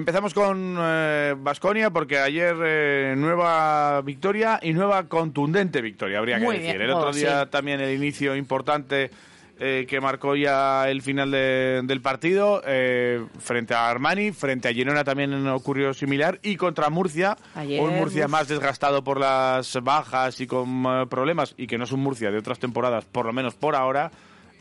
[0.00, 0.76] Empezamos con
[1.44, 6.60] Vasconia porque ayer eh, nueva victoria y nueva contundente victoria, habría que decir.
[6.62, 6.80] bien.
[6.82, 7.50] El otro Oh, día sí.
[7.50, 9.10] también el inicio importante
[9.62, 14.72] eh, que marcó ya el final de- del partido eh, frente a Armani, frente a
[14.72, 20.40] Girona también ocurrió similar y contra Murcia, Ayer, un Murcia más desgastado por las bajas
[20.40, 23.32] y con eh, problemas y que no es un Murcia de otras temporadas, por lo
[23.34, 24.10] menos por ahora.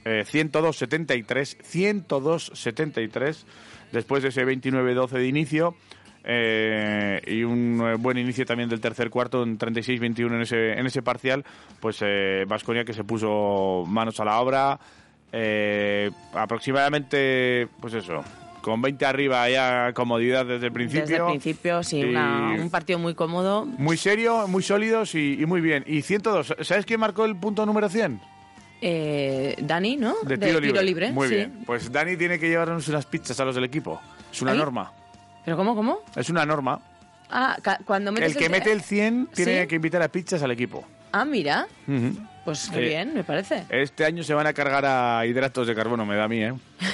[0.05, 3.43] Eh, 102-73, 102-73,
[3.91, 5.75] después de ese 29-12 de inicio.
[6.23, 10.85] eh, y un eh, buen inicio también del tercer cuarto en 36-21 en ese, en
[10.85, 11.45] ese parcial,
[11.79, 12.03] pues
[12.45, 14.79] Vasconia que se puso manos a la obra,
[15.31, 18.23] eh, aproximadamente, pues eso,
[18.61, 21.01] con 20 arriba ya comodidad desde el principio.
[21.05, 23.65] Desde el principio, sí, una- un partido muy cómodo.
[23.65, 25.83] Muy serio, muy sólidos y, y muy bien.
[25.87, 28.19] Y 102, ¿sabes quién marcó el punto número 100?
[28.81, 30.15] Eh, Dani, ¿no?
[30.23, 31.11] De tiro, libre.
[31.11, 31.35] Muy sí.
[31.35, 31.63] bien.
[31.65, 33.99] Pues Dani tiene que llevarnos unas pizzas a los del equipo.
[34.31, 34.91] Es una norma.
[35.43, 35.99] ¿Pero cómo, cómo?
[36.15, 36.79] Es una norma.
[37.29, 39.67] Ah, cuando metes El que mete el 100 tiene ¿Sí?
[39.67, 40.83] que invitar a pizzas al equipo.
[41.11, 41.67] Ah, mira.
[41.87, 42.13] Ujú.
[42.49, 43.65] Pues qué Eh, bien, me parece.
[43.69, 46.53] Este año se van a cargar a hidratos de carbono, me da a mí, ¿eh?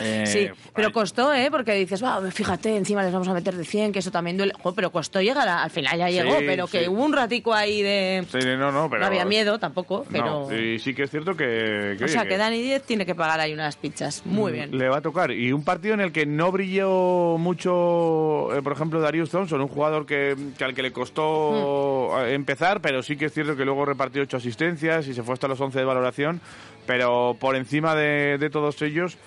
[0.00, 1.48] Eh, sí, pero ay, costó, ¿eh?
[1.50, 4.52] Porque dices, va, fíjate, encima les vamos a meter de 100, que eso también duele.
[4.76, 6.88] Pero costó llegar, a- al final ya llegó, Sí, pero que sí.
[6.88, 8.24] hubo un ratico ahí de...
[8.30, 9.00] sí, no, no, pero...
[9.00, 10.46] no había miedo tampoco, pero...
[10.48, 11.96] No, y sí que es cierto que...
[11.98, 14.24] que, o sea, que- que Dani 10 tiene que pagar ahí unas pizzas.
[14.24, 14.70] Muy bien.
[14.78, 15.32] Le va a tocar.
[15.32, 19.68] Y un partido en el que no brilló mucho, eh, por ejemplo, Darius Thompson, un
[19.68, 23.84] jugador que, que al que le costó empezar, pero sí que es cierto que luego
[23.84, 26.40] repartió ocho asistencias y se fue hasta los 11 de valoración.
[26.86, 29.18] Pero por encima de, de todos ellos,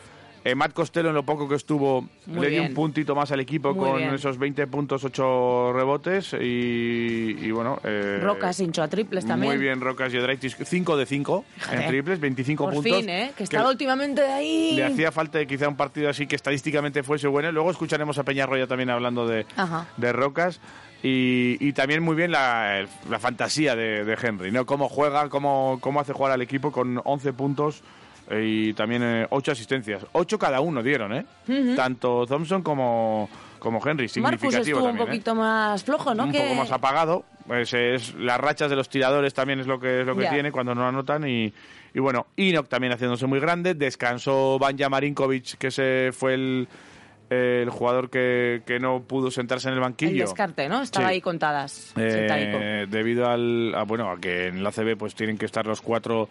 [0.46, 2.74] eh, Matt Costello, en lo poco que estuvo, Muy le dio un bien.
[2.74, 4.14] puntito más al equipo Muy con bien.
[4.14, 6.34] esos 20 puntos, 8 rebotes.
[6.40, 7.80] Y, y bueno.
[7.84, 9.52] eh, Rocas hinchó a triples también.
[9.52, 12.96] Muy bien, Rocas y Odraitis, 5 de 5 en triples, 25 Por puntos.
[12.96, 13.32] fin, ¿eh?
[13.36, 14.76] Que estaba últimamente ahí.
[14.78, 17.52] Le hacía falta quizá un partido así que estadísticamente fuese bueno.
[17.52, 19.88] Luego escucharemos a Peñarroya también hablando de, Ajá.
[19.98, 20.62] de Rocas.
[21.02, 24.66] Y, y también muy bien la, la fantasía de, de Henry, ¿no?
[24.66, 27.84] Cómo juega, cómo, cómo hace jugar al equipo con 11 puntos
[28.30, 30.06] eh, y también eh, 8 asistencias.
[30.12, 31.26] 8 cada uno dieron, ¿eh?
[31.76, 33.30] Tanto Thompson como,
[33.60, 34.04] como Henry.
[34.04, 35.06] Marcus Significativo estuvo un ¿eh?
[35.06, 36.26] poquito más flojo, ¿no?
[36.26, 36.42] un que...
[36.42, 37.26] poco más apagado.
[37.48, 40.52] Pues es, las rachas de los tiradores también es lo que es lo que tiene
[40.52, 41.52] cuando no anotan y,
[41.96, 46.68] y bueno, Inok también haciéndose muy grande, descansó Banja Marinkovic, que ese fue el,
[47.30, 50.24] el jugador que, que no pudo sentarse en el El banquillo.
[50.24, 50.82] descarte, ¿no?
[50.82, 51.14] Estaba Sí.
[51.14, 51.94] ahí contadas.
[51.96, 55.82] Eh, debido al a, bueno a que en la CB pues tienen que estar los
[55.82, 56.28] cuatro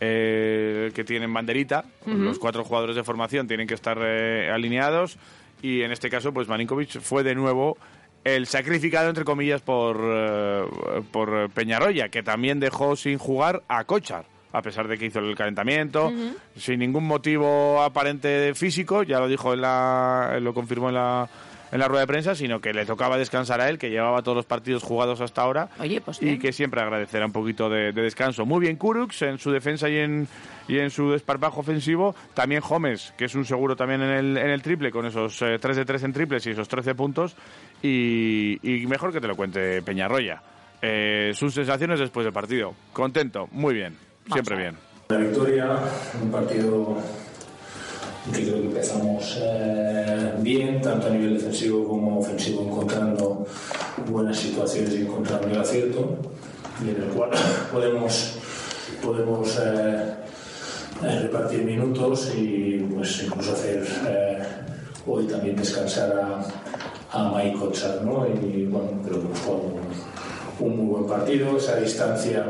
[0.00, 5.18] eh, que tienen banderita los cuatro jugadores de formación tienen que estar eh, alineados
[5.60, 7.76] y en este caso pues Marinkovic fue de nuevo
[8.22, 10.64] el sacrificado entre comillas por eh,
[11.10, 15.34] por Peñarroya que también dejó sin jugar a Kochar a pesar de que hizo el
[15.34, 16.10] calentamiento
[16.56, 21.28] sin ningún motivo aparente físico ya lo dijo en la lo confirmó en la
[21.70, 24.36] en la rueda de prensa, sino que le tocaba descansar a él, que llevaba todos
[24.36, 25.68] los partidos jugados hasta ahora.
[25.78, 28.46] Oye, pues y que siempre agradecerá un poquito de, de descanso.
[28.46, 30.26] Muy bien Kurux en su defensa y en,
[30.66, 32.14] y en su desparpajo ofensivo.
[32.32, 35.58] También Gómez, que es un seguro también en el, en el triple, con esos eh,
[35.60, 37.36] 3 de 3 en triples y esos 13 puntos.
[37.82, 40.42] Y, y mejor que te lo cuente Peñarroya.
[40.80, 42.72] Eh, sus sensaciones después del partido.
[42.94, 43.94] Contento, muy bien,
[44.32, 44.76] siempre bien.
[45.08, 45.78] La victoria,
[46.22, 46.96] un partido
[48.32, 53.46] que creo que empezamos eh, bien, tanto a nivel defensivo como ofensivo, encontrando
[54.10, 56.18] buenas situaciones y encontrando el acierto,
[56.84, 57.30] y en el cual
[57.72, 58.34] podemos,
[59.02, 60.14] podemos eh,
[61.22, 64.42] repartir minutos y pues incluso hacer eh,
[65.06, 68.26] hoy también descansar a, a Mike Kotsar, ¿no?
[68.26, 72.44] Y bueno, creo que hemos jugado un, un muy buen partido, esa distancia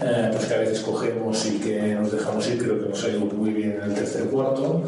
[0.00, 3.08] eh, pues que a veces cogemos y que nos dejamos ir, creo que nos ha
[3.08, 4.82] ido muy bien en el tercer cuarto,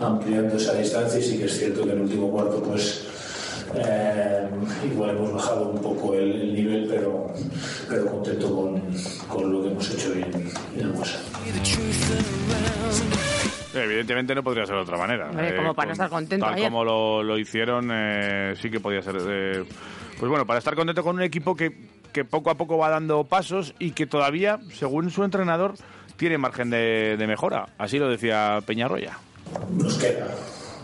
[0.00, 3.06] ampliando esa distancia y sí que es cierto que en el último cuarto pues
[3.74, 4.46] eh,
[4.90, 7.32] igual hemos bajado un poco el, el nivel, pero,
[7.88, 8.80] pero contento con,
[9.28, 11.18] con lo que hemos hecho en, en Aguasa.
[13.74, 15.28] Evidentemente no podría ser de otra manera.
[15.28, 16.68] Hombre, como para no estar contento Tal ayer.
[16.70, 19.16] como lo, lo hicieron, eh, sí que podía ser.
[19.28, 19.64] eh,
[20.18, 21.72] pues bueno, para estar contento con un equipo que,
[22.16, 25.74] que poco a poco va dando pasos y que todavía, según su entrenador,
[26.16, 27.68] tiene margen de, mejora.
[27.76, 29.18] Así lo decía Peñarroya.
[29.76, 30.26] Nos queda,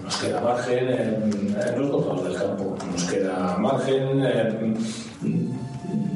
[0.02, 2.76] nos queda margen en, los dos lados del campo.
[2.87, 4.76] Nos queda margen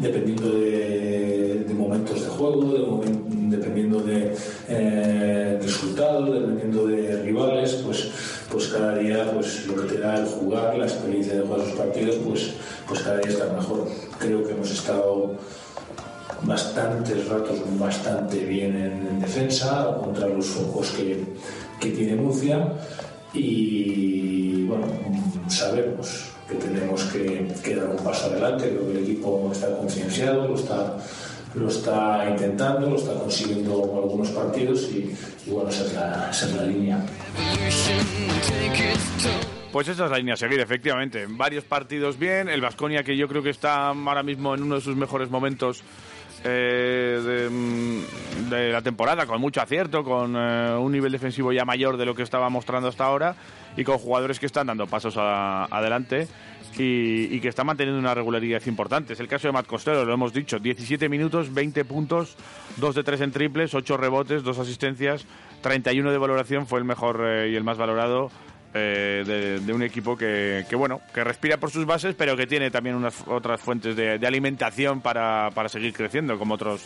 [0.02, 4.34] dependiendo de, de momentos de juego, de momen- dependiendo de
[4.68, 8.10] eh, resultados, dependiendo de rivales, pues,
[8.50, 11.78] pues cada día pues, lo que te da el jugar, la experiencia de jugar esos
[11.78, 12.50] partidos, pues,
[12.86, 13.88] pues cada día está mejor.
[14.18, 15.34] Creo que hemos estado
[16.42, 21.24] bastantes ratos bastante bien en, en defensa contra los focos que,
[21.80, 22.72] que tiene Murcia
[23.32, 24.86] y bueno,
[25.48, 30.46] sabemos que tenemos que, que dar un paso adelante, creo que el equipo está concienciado,
[30.46, 30.96] lo está,
[31.56, 35.14] lo está intentando, lo está consiguiendo algunos partidos y,
[35.46, 37.06] bueno, esa es la, esa es la línea.
[39.72, 41.26] Pues esa es la línea a seguir, efectivamente.
[41.28, 42.48] Varios partidos bien.
[42.48, 45.82] El Vasconia, que yo creo que está ahora mismo en uno de sus mejores momentos
[46.44, 51.64] eh, de, mm, de la temporada, con mucho acierto, con eh, un nivel defensivo ya
[51.64, 53.34] mayor de lo que estaba mostrando hasta ahora
[53.76, 56.28] y con jugadores que están dando pasos adelante.
[56.78, 59.14] Y, que están manteniendo una regularidad importante.
[59.14, 62.36] Es el caso de Matt Costello, lo hemos dicho, 17 minutos, 20 puntos,
[62.76, 65.26] 2 de 3 en triples, 8 rebotes, 2 asistencias,
[65.62, 68.30] 31 de valoración, fue el mejor eh, y el más valorado
[68.74, 72.70] eh, de, un equipo que, que, bueno que respira por sus bases pero que tiene
[72.70, 76.84] también unas otras fuentes de, de alimentación para, para seguir creciendo como otros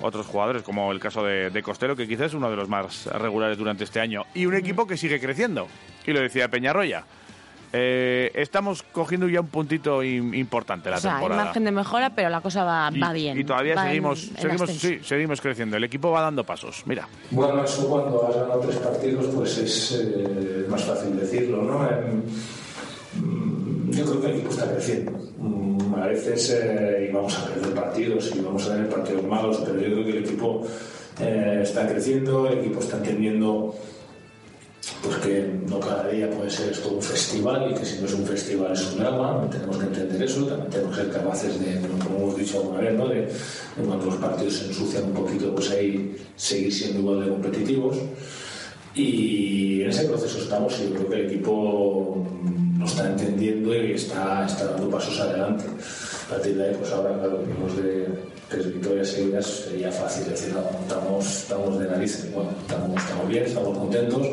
[0.00, 3.06] otros jugadores como el caso de, de Costello que quizás es uno de los más
[3.06, 4.24] regulares durante este año.
[4.34, 5.68] Y un equipo que sigue creciendo.
[6.06, 7.04] Y lo decía Peñarroya
[7.78, 11.70] Eh, estamos cogiendo ya un puntito im- importante la o sea, hay temporada margen de
[11.72, 13.38] mejora, pero la cosa va, y, va bien.
[13.38, 14.88] y todavía va en- seguimos en seguimos ascenso.
[14.88, 18.76] sí, seguimos creciendo el equipo va dando pasos mira Bueno, eso cuando has ganado tres
[18.76, 21.78] partidos, pues es eh, más fácil decirlo, ¿no?
[23.14, 25.12] Mm, yo creo que el equipo está creciendo.
[25.38, 29.80] Mm, A veces eh, íbamos a perder partidos y vamos a tener partidos malos, pero
[29.80, 30.66] yo creo que el equipo
[31.20, 33.74] eh, está creciendo, el equipo está entendiendo
[35.06, 38.14] pues que no cada día puede ser esto un festival y que si no es
[38.14, 41.80] un festival es un drama, tenemos que entender eso, también tenemos que ser capaces de,
[42.04, 43.08] como hemos dicho alguna vez, ¿no?
[43.08, 47.96] de, de los partidos se ensucian un poquito, pues ahí seguir siendo igual de competitivos.
[48.94, 53.74] Y en ese proceso estamos y yo creo que el equipo mm, lo está entendiendo
[53.74, 55.64] y está, está dando pasos adelante.
[56.26, 58.08] A partir de ahí, pues ahora, claro, venimos de
[58.48, 62.32] tres victorias seguidas, sería fácil decir, estamos, estamos de narices.
[62.32, 64.26] Bueno, estamos, estamos bien, estamos contentos,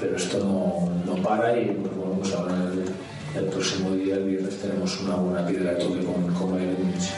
[0.00, 2.84] pero esto no, no para y pues, bueno, pues ahora el,
[3.42, 7.10] el próximo día, el viernes, tenemos una buena piedra de toque con, con Bayern Múnich.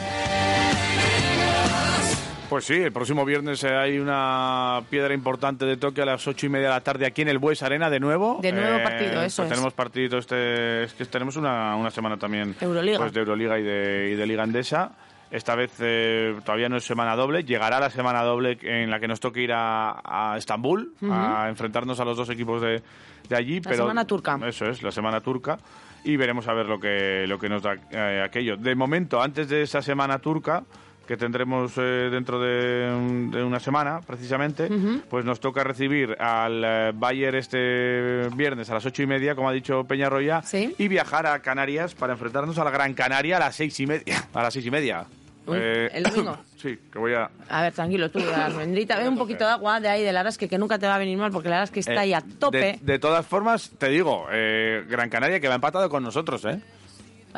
[2.49, 6.45] Pues sí, el próximo viernes eh, hay una piedra importante de toque a las ocho
[6.45, 8.39] y media de la tarde aquí en el Bues Arena de nuevo.
[8.41, 9.49] De nuevo partido, eso pues es.
[9.49, 12.99] Tenemos partido este, es que tenemos una, una semana también Euroliga.
[12.99, 14.91] pues de Euroliga y de, y de Liga Andesa.
[15.29, 19.07] Esta vez eh, todavía no es semana doble, llegará la semana doble en la que
[19.07, 22.81] nos toque ir a, a Estambul a enfrentarnos a los dos equipos de,
[23.27, 23.55] de allí.
[23.55, 24.39] La pero semana turca.
[24.45, 25.57] Eso es, la semana turca.
[26.03, 28.55] Y veremos a ver lo que, lo que nos da eh, aquello.
[28.55, 30.63] De momento, antes de esa semana turca,
[31.07, 34.69] que tendremos eh, dentro de, de una semana, precisamente,
[35.09, 39.49] pues nos toca recibir al eh, Bayern este viernes a las ocho y media, como
[39.49, 40.75] ha dicho Peñarroya, Sí.
[40.77, 44.27] y viajar a Canarias para enfrentarnos a la Gran Canaria a las seis y media.
[44.33, 45.05] A las seis y media.
[45.49, 46.37] Eh, ¿el domingo?
[46.57, 47.29] sí, que voy a...
[47.49, 48.97] A ver, tranquilo tú, de la almendrita.
[48.99, 51.17] Ve un poquito de agua de ahí, del Arasque, que nunca te va a venir
[51.17, 52.57] mal, porque el Arasque está eh, ahí a tope.
[52.57, 56.59] De, de todas formas, te digo, eh, Gran Canaria que va empatado con nosotros, ¿eh?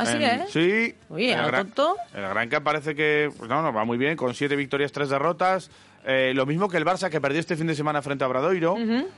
[0.01, 0.49] Así En- es.
[0.51, 0.95] Sí.
[1.09, 1.95] Oye, el ¿a lo Gran- tonto?
[2.13, 5.69] El Granca parece que pues no, no, va muy bien, con siete victorias, tres derrotas.
[6.05, 8.77] Eh, lo mismo que el Barça, que perdió este fin de semana frente a Bradoiro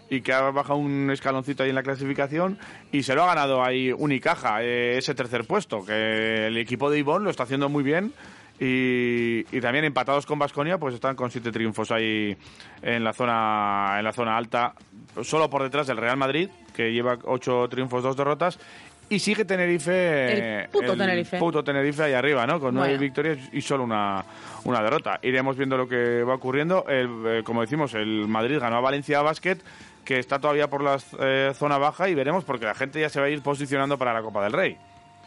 [0.10, 2.58] y que ha bajado un escaloncito ahí en la clasificación
[2.92, 6.98] y se lo ha ganado ahí Unicaja, eh, ese tercer puesto, que el equipo de
[6.98, 8.14] Ivón lo está haciendo muy bien.
[8.60, 12.38] Y, y también empatados con Basconia, pues están con siete triunfos ahí
[12.84, 14.76] en la zona en la zona alta,
[15.24, 18.60] solo por detrás del Real Madrid, que lleva ocho triunfos, dos derrotas,
[19.12, 21.38] y sigue Tenerife, El puto Tenerife.
[21.38, 22.60] puto Tenerife ahí arriba, ¿no?
[22.60, 23.02] Con nueve Bueno.
[23.02, 24.24] victorias y solo una,
[24.64, 25.20] una derrota.
[25.22, 26.86] Iremos viendo lo que va ocurriendo.
[26.88, 29.58] El, eh, como decimos, el Madrid ganó a Valencia Basket,
[30.06, 33.20] que está todavía por la eh, zona baja, y veremos porque la gente ya se
[33.20, 34.78] va a ir posicionando para la Copa del Rey.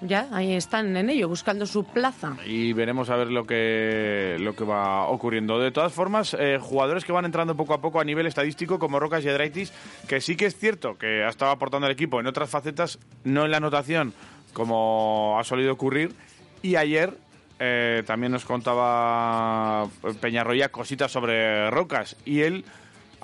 [0.06, 2.37] Ya, ahí están en ello, buscando su plaza.
[2.44, 5.58] Y veremos a ver lo que, lo que va ocurriendo.
[5.58, 9.00] De todas formas, eh, jugadores que van entrando poco a poco a nivel estadístico, como
[9.00, 9.73] Rocas Yedraitis,
[10.06, 13.46] que sí que es cierto que ha estado aportando al equipo en otras facetas, no
[13.46, 14.12] en la anotación,
[14.52, 16.14] como ha solido ocurrir.
[16.61, 17.14] Y ayer
[17.58, 19.88] eh, también nos contaba
[20.20, 22.16] Peñarroya cositas sobre Rocas.
[22.26, 22.64] Y él,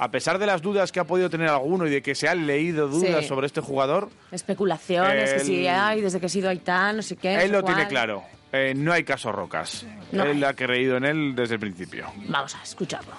[0.00, 2.46] a pesar de las dudas que ha podido tener alguno y de que se han
[2.46, 3.28] leído dudas Sí.
[3.28, 7.16] sobre este jugador, Especulaciones, que El- si hay, desde que he sido Aitán, no sé
[7.16, 7.34] qué.
[7.44, 7.88] él lo tiene cuál.
[7.88, 8.22] claro.
[8.52, 9.86] Eh, no hay caso Rocas.
[10.10, 12.06] No él ha creído en él desde el principio.
[12.28, 13.12] Vamos a escucharlo.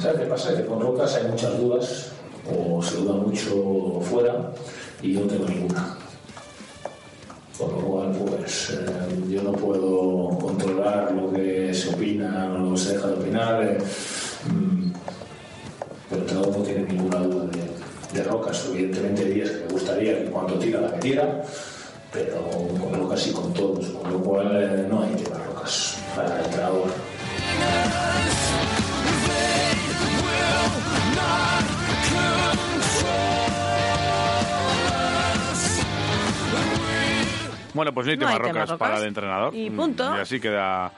[0.00, 0.56] ¿Sabes qué pasa?
[0.56, 2.12] Que con Rocas hay muchas dudas,
[2.50, 4.50] o se duda mucho fuera,
[5.02, 5.96] y yo no tengo ninguna.
[7.58, 8.86] Por lo cual, pues eh,
[9.30, 13.62] yo no puedo controlar lo que se opina o lo que se deja de opinar,
[13.62, 13.78] eh,
[14.50, 14.83] mm,
[16.14, 18.66] pero tampoco no tiene ninguna duda de, de Rocas.
[18.70, 21.42] Evidentemente hay días que me gustaría que cuando tira la metiera,
[22.12, 22.42] pero
[22.80, 26.44] con Rocas y con todos, con lo cual eh, no hay tema Rocas para el
[26.44, 26.88] entrenador.
[37.74, 39.54] Bueno, pues no hay No tema hay tema rocas para el entrenador.
[39.54, 40.14] Y punto.
[40.16, 40.92] Y así queda,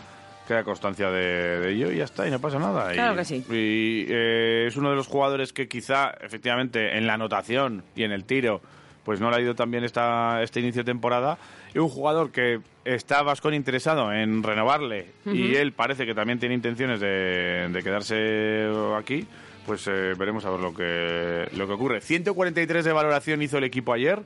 [0.46, 2.92] queda constancia de, de ello y ya está, y no pasa nada.
[2.92, 3.44] Claro y, que sí.
[3.50, 8.12] Y eh, es uno de los jugadores que quizá, efectivamente, en la anotación y en
[8.12, 8.60] el tiro,
[9.04, 11.38] pues no le ha ido tan bien esta, este inicio de temporada.
[11.74, 16.54] Y un jugador que está Vascón interesado en renovarle y él parece que también tiene
[16.54, 19.26] intenciones de, de quedarse aquí.
[19.66, 22.00] Pues eh, veremos a ver lo que, lo que ocurre.
[22.00, 24.22] 143 de valoración hizo el equipo ayer.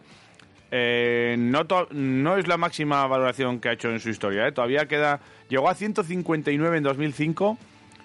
[0.71, 4.47] Eh, no, es la máxima valoración que ha hecho en su historia.
[4.47, 4.53] ¿eh?
[4.53, 5.21] Todavía queda.
[5.49, 7.59] Llegó a 159 en 2005,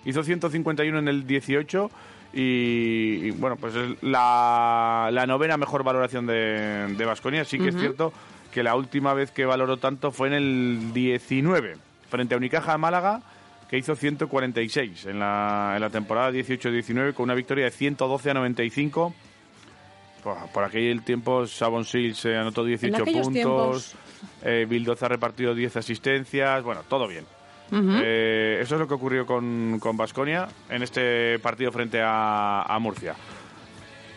[0.05, 1.91] hizo 151 en el 18
[2.34, 7.45] y, y, bueno, pues es la, la novena mejor valoración de, de Baskonia.
[7.45, 8.12] Sí que es cierto
[8.51, 11.75] que la última vez que valoró tanto fue en el 19,
[12.10, 13.22] frente a Unicaja de Málaga,
[13.69, 18.34] que hizo 146 en la, en la temporada 18-19 con una victoria de 112 a
[18.34, 19.13] 95.
[20.25, 23.34] Por, por aquel tiempo, Sabon Sil se anotó 18 aquellos puntos.
[23.34, 23.96] tiempos.
[24.41, 26.63] Eh, Bildoza ha repartido 10 asistencias.
[26.63, 27.25] Bueno, todo bien.
[27.72, 33.15] Eh, eso es lo que ocurrió con Basconia en este partido frente a, a Murcia.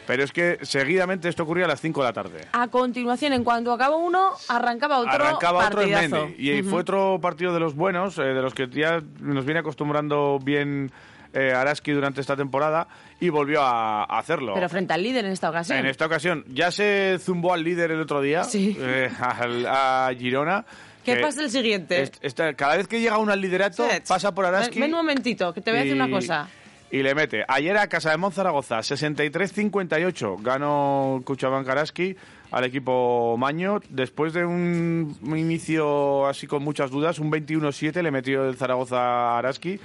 [0.08, 2.40] Pero es que seguidamente esto ocurría a las 5 de la tarde.
[2.52, 6.10] A continuación, en cuanto acaba uno, arrancaba otro Arrancaba otro en.
[6.10, 6.50] Mendy.
[6.50, 10.38] Y fue otro partido de los buenos, eh, de los que ya nos viene acostumbrando
[10.42, 10.90] bien
[11.32, 12.88] eh, Araski durante esta temporada.
[13.20, 14.54] Y volvió a, a hacerlo.
[14.54, 15.78] Pero frente al líder en esta ocasión.
[15.78, 18.76] En esta ocasión ya se zumbó al líder el otro día, Sí.
[18.80, 20.64] eh, al- a Girona.
[21.04, 22.10] ¿Qué pasa el siguiente?
[22.54, 24.78] cada vez que llega uno al liderato, pasa por Araski.
[24.78, 26.48] Ven, ven un momentito, que te voy a decir y- una cosa.
[26.90, 27.44] Y le mete.
[27.48, 30.36] Ayer a Casa de Monzaragoza, 63-58.
[30.42, 32.16] Ganó Cuchaban Araski
[32.50, 33.80] al equipo Maño.
[33.90, 39.38] Después de un inicio así con muchas dudas, un 21-7 le metió el Zaragoza a
[39.38, 39.78] Araski.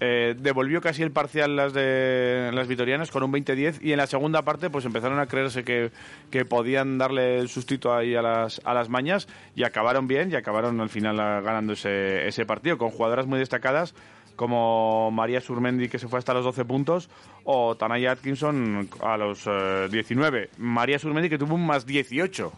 [0.00, 4.06] Eh, devolvió casi el parcial las de las vitorianas con un 20-10 y en la
[4.06, 5.90] segunda parte pues empezaron a creerse que,
[6.30, 9.26] que podían darle el sustito ahí a las, a las mañas
[9.56, 13.92] y acabaron bien y acabaron al final ganando ese, ese partido con jugadoras muy destacadas
[14.38, 17.10] como María Surmendi que se fue hasta los 12 puntos
[17.42, 20.50] o Tanaya Atkinson a los eh, 19.
[20.58, 22.52] María Surmendi que tuvo un más 18.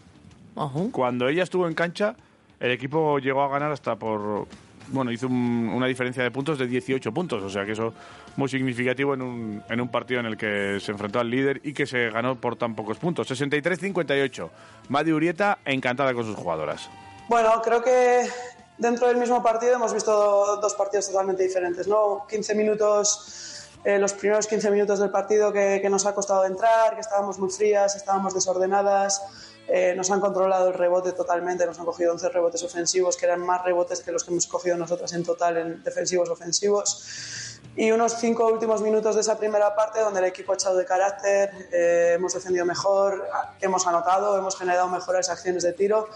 [0.53, 0.89] Ojo.
[0.91, 2.15] Cuando ella estuvo en cancha,
[2.59, 4.47] el equipo llegó a ganar hasta por.
[4.87, 7.93] Bueno, hizo un- una diferencia de puntos de 18 puntos, o sea que eso
[8.35, 11.73] muy significativo en un, en un partido en el que se enfrentó al líder y
[11.73, 13.29] que se ganó por tan pocos puntos.
[13.29, 14.49] 63-58.
[14.89, 16.89] Madi Urieta encantada con sus jugadoras.
[17.29, 18.27] Bueno, creo que
[18.77, 22.25] dentro del mismo partido hemos visto dos partidos totalmente diferentes, ¿no?
[22.29, 26.95] 15 minutos, eh, los primeros 15 minutos del partido que, que nos ha costado entrar,
[26.95, 29.21] que estábamos muy frías, estábamos desordenadas,
[29.67, 33.41] eh, nos han controlado el rebote totalmente, nos han cogido 11 rebotes ofensivos, que eran
[33.41, 37.59] más rebotes que los que hemos cogido nosotras en total en defensivos ofensivos.
[37.75, 40.83] Y unos cinco últimos minutos de esa primera parte donde el equipo ha echado de
[40.83, 43.27] carácter, eh, hemos defendido mejor,
[43.61, 46.09] hemos anotado, hemos generado mejores acciones de tiro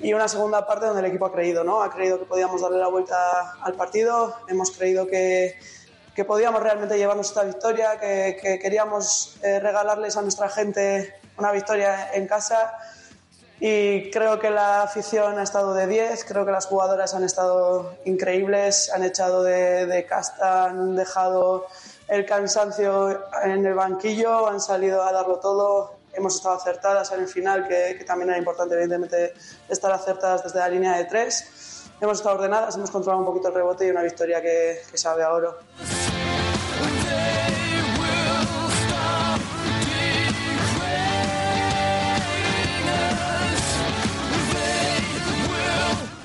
[0.00, 1.82] y una segunda parte donde el equipo ha creído, ¿no?
[1.82, 3.16] Ha creído que podíamos darle la vuelta
[3.62, 5.56] al partido, hemos creído que,
[6.16, 11.52] que podíamos realmente llevarnos esta victoria, que, que queríamos eh, regalarles a nuestra gente una
[11.52, 12.76] victoria en casa
[13.60, 17.96] y creo que la afición ha estado de 10, creo que las jugadoras han estado
[18.04, 21.66] increíbles, han echado de, casta, han dejado
[22.06, 27.28] el cansancio en el banquillo, han salido a darlo todo, hemos estado acertadas en el
[27.28, 29.34] final, que, también era importante evidentemente
[29.68, 31.84] estar acertadas desde la línea de tres.
[32.00, 35.24] Hemos estado ordenadas, hemos controlado un poquito el rebote y una victoria que, que sabe
[35.24, 35.58] a oro.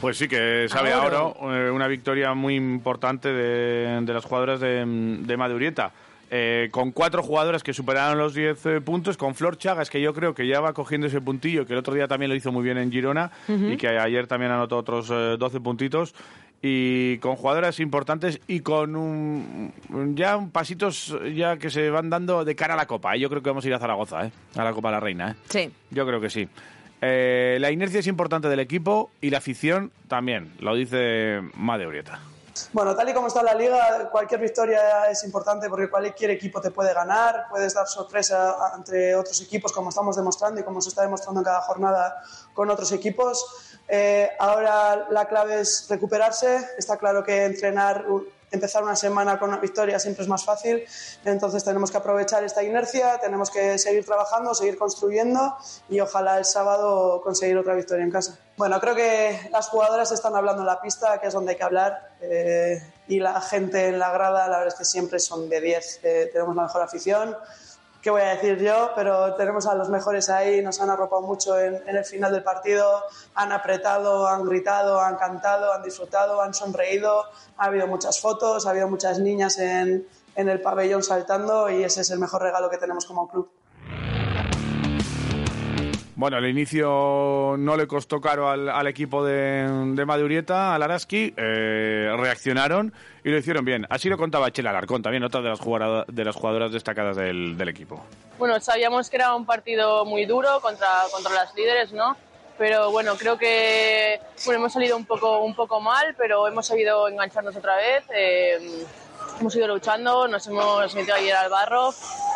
[0.04, 1.36] Pues sí, que sabe A a oro.
[1.40, 5.94] oro, eh, una victoria muy importante de, de las jugadoras de, de Madurieta.
[6.30, 10.14] Eh, con cuatro jugadoras que superaron los 10 eh, puntos, con Flor Chagas, que yo
[10.14, 12.64] creo que ya va cogiendo ese puntillo, que el otro día también lo hizo muy
[12.66, 16.14] bien en Girona y que ayer también anotó otros eh, 12 puntitos.
[16.62, 19.74] Y con jugadoras importantes y con un,
[20.16, 23.16] ya un pasitos ya que se van dando de cara a la Copa.
[23.16, 23.20] ¿eh?
[23.22, 24.32] Yo creo que vamos a ir a Zaragoza, ¿eh?
[24.58, 25.32] a la Copa de la Reina.
[25.32, 25.36] ¿eh?
[25.48, 25.72] Sí.
[25.92, 26.48] Yo creo que sí.
[27.06, 32.22] Eh, la inercia es importante del equipo y la afición también, lo dice Made Urieta.
[32.72, 36.72] Bueno, tal y como está la liga, cualquier victoria es importante porque cualquier equipo te
[36.72, 41.02] puede ganar, puedes dar sorpresa entre otros equipos como estamos demostrando y como se está
[41.02, 43.74] demostrando en cada jornada con otros equipos.
[43.90, 46.70] Eh, ahora la clave es recuperarse.
[46.78, 48.06] Está claro que entrenar
[48.54, 50.86] empezar una semana con una victoria siempre es más fácil,
[51.26, 55.58] entonces tenemos que aprovechar esta inercia, tenemos que seguir trabajando, seguir construyendo
[55.90, 58.38] y ojalá el sábado conseguir otra victoria en casa.
[58.56, 61.64] Bueno, creo que las jugadoras están hablando en la pista, que es donde hay que
[61.64, 65.60] hablar, eh, y la gente en la grada, la verdad es que siempre son de
[65.60, 67.36] 10, eh, tenemos la mejor afición.
[68.04, 68.92] ¿Qué voy a decir yo?
[68.96, 73.02] Pero tenemos a los mejores ahí, nos han arropado mucho en, el final del partido,
[73.34, 77.24] han apretado, han gritado, han cantado, han disfrutado, han sonreído,
[77.58, 80.06] ha habido muchas fotos, ha habido muchas niñas en,
[80.36, 83.50] en el pabellón saltando y ese es el mejor regalo que tenemos como club.
[86.16, 91.34] Bueno, el inicio no le costó caro al, equipo de, de, Madurieta, al Araski.
[91.36, 92.94] Eh, reaccionaron
[93.24, 93.88] y lo hicieron bien.
[93.90, 95.60] Así lo contaba Chela Alarcón, también otra de las,
[96.08, 98.06] de las jugadoras destacadas del, equipo.
[98.38, 102.16] Bueno, sabíamos que era un partido muy duro contra, contra las líderes, ¿no?
[102.60, 107.08] Pero bueno, creo que bueno, hemos salido un poco, un poco mal, pero hemos sabido
[107.08, 108.04] engancharnos otra vez.
[108.16, 108.86] Eh,
[109.40, 111.90] hemos ido luchando, nos hemos metido ayer al barro,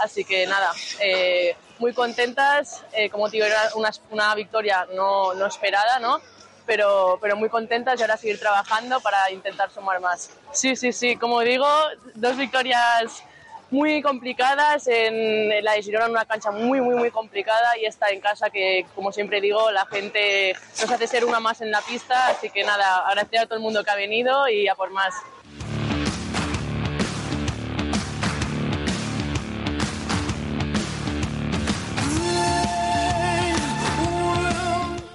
[0.04, 2.84] así que nada, eh, muy contentas.
[2.94, 6.20] Eh, como te digo, era una, una victoria no, no, esperada, ¿no?
[6.66, 10.30] Pero, pero muy contentas y ahora seguir trabajando para intentar sumar más.
[10.52, 11.68] Sí, sí, sí, como digo,
[12.16, 13.24] dos victorias
[13.70, 18.10] muy complicadas, en la de Girona en una cancha muy, muy, muy complicada y esta
[18.10, 21.82] en casa que, como siempre digo, la gente nos hace ser una más en la
[21.82, 24.90] pista, así que nada, agradecer a todo el mundo que ha venido y a por
[24.92, 25.14] más.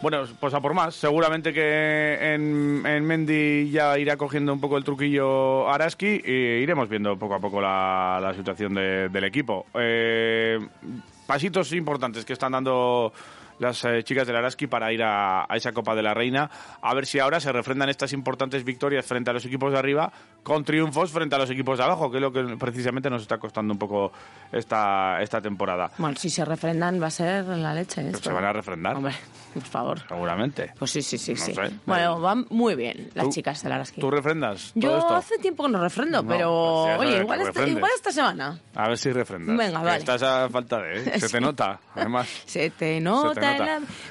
[0.03, 0.97] Bueno, pues a por más.
[0.97, 6.89] Seguramente que en, en Mendy ya irá cogiendo un poco el truquillo Araski e iremos
[6.89, 9.67] viendo poco a poco la, situación del equipo.
[9.75, 10.59] Eh,
[11.25, 13.13] pasitos importantes que están dando
[13.63, 16.51] las eh, chicas del Araski para ir a, esa Copa de la Reina.
[16.83, 20.13] A ver si ahora se refrendan estas importantes victorias frente a los equipos de arriba
[20.43, 23.39] con triunfos frente a los equipos de abajo, que es lo que precisamente nos está
[23.39, 24.13] costando un poco
[24.51, 25.91] esta, esta temporada.
[25.99, 28.03] Bueno, si se refrendan va a ser la leche.
[28.09, 28.31] Esto.
[28.31, 28.97] Se van a refrendar.
[28.97, 29.15] Hombre,
[29.55, 30.01] por favor.
[30.09, 30.73] Seguramente.
[30.79, 31.37] Pues sí, sí, sí.
[31.37, 31.53] sí.
[31.87, 34.01] Bueno, van muy bien las chicas del Araski.
[34.01, 34.73] ¿Tú refrendas?
[34.75, 38.59] Yo hace tiempo que no refrendo, pero pues oye, igual, este, igual, esta semana.
[38.75, 39.57] A ver si refrendas.
[39.57, 39.99] Venga, vale.
[39.99, 41.03] Estás a falta de...
[41.03, 41.13] ¿eh?
[41.21, 42.29] Se te nota, además.
[42.47, 43.52] Se te nota.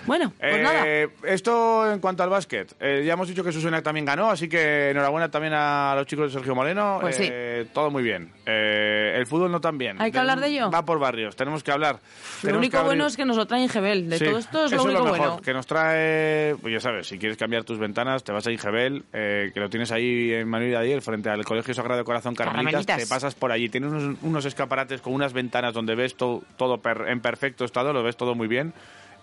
[0.06, 0.86] Bueno, pues eh, nada.
[1.24, 2.74] Esto en cuanto al básquet.
[2.80, 6.32] Eh, ya hemos dicho que Susana también ganó, así que enhorabuena también a los chicos
[6.32, 6.98] de Sergio Moreno.
[7.02, 7.28] Pues sí.
[7.30, 8.32] Eh, todo muy bien.
[8.46, 10.02] el fútbol no tan bien.
[10.02, 10.72] Hay que hablar de ello.
[10.72, 12.00] Va por barrios, tenemos que hablar.
[12.44, 14.10] Lo único bueno es que nos lo trae Ingebel.
[14.10, 15.42] De todo esto es lo único bueno.
[15.42, 19.04] Que nos trae, pues ya sabes, si quieres cambiar tus ventanas, te vas a Ingebel,
[19.12, 22.86] que lo tienes ahí en Manuel Adiel, frente al Colegio Sagrado Corazón Carmelitas.
[22.86, 23.70] Te pasas por allí.
[23.70, 28.18] Tiene unos, escaparates con unas ventanas donde ves todo, todo en perfecto estado, lo ves
[28.18, 28.74] todo muy bien.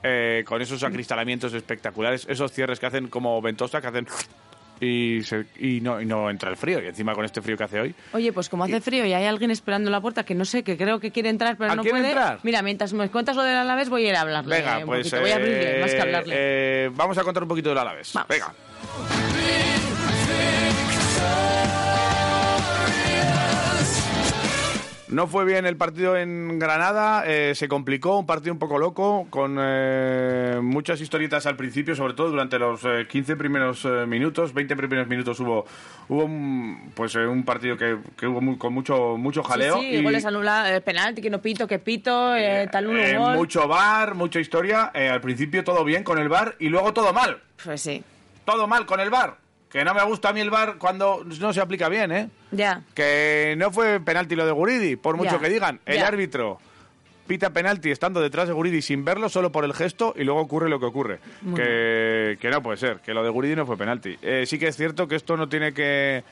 [0.03, 4.07] Eh, con esos acristalamientos espectaculares, esos cierres que hacen como ventosa, que hacen
[4.81, 5.19] y,
[5.59, 6.83] y, no, y no entra el frío.
[6.83, 7.95] Y encima con este frío que hace hoy.
[8.13, 10.63] Oye, pues como hace frío y hay alguien esperando en la puerta que no sé,
[10.63, 12.09] que creo que quiere entrar, pero no puede.
[12.09, 12.39] Entrar?
[12.43, 14.57] Mira, mientras me cuentas lo del Alavés, voy a ir a hablarle.
[14.57, 15.11] Venga, pues.
[15.11, 16.35] voy a abrirle, más que hablarle.
[16.37, 18.13] Eh, vamos a contar un poquito del Alavés.
[18.29, 18.55] Venga.
[25.19, 29.27] No fue bien el partido en Granada, eh, se complicó, un partido un poco loco,
[29.31, 34.77] con eh, muchas historietas al principio, sobre todo durante los 15 eh, primeros minutos, 20
[34.77, 35.67] primeros minutos hubo
[36.09, 37.95] hubo un, pues un partido que,
[38.29, 39.81] hubo con mucho mucho jaleo.
[39.81, 42.35] Sí, sí goles anulados, penalti, que no pito, que pito,
[42.71, 43.35] tal gol.
[43.35, 47.41] Mucho bar, mucha historia, al principio todo bien con el bar y luego todo mal.
[47.65, 48.05] Pues sí.
[48.45, 49.48] Todo mal con el bar.
[49.71, 52.29] Que no me gusta a mí el bar cuando no se aplica bien, ¿eh?
[52.51, 52.83] Ya.
[52.95, 55.81] Que no fue penalti lo de Guridi, por mucho que digan.
[55.85, 56.59] El árbitro
[57.29, 60.69] pita penalti estando detrás de Guridi sin verlo, solo por el gesto, y luego ocurre
[60.69, 61.21] lo que ocurre.
[61.55, 64.17] Que, que, no puede ser, que lo de Guridi no fue penalti.
[64.23, 66.25] Eh, sí que es cierto que esto no tiene que,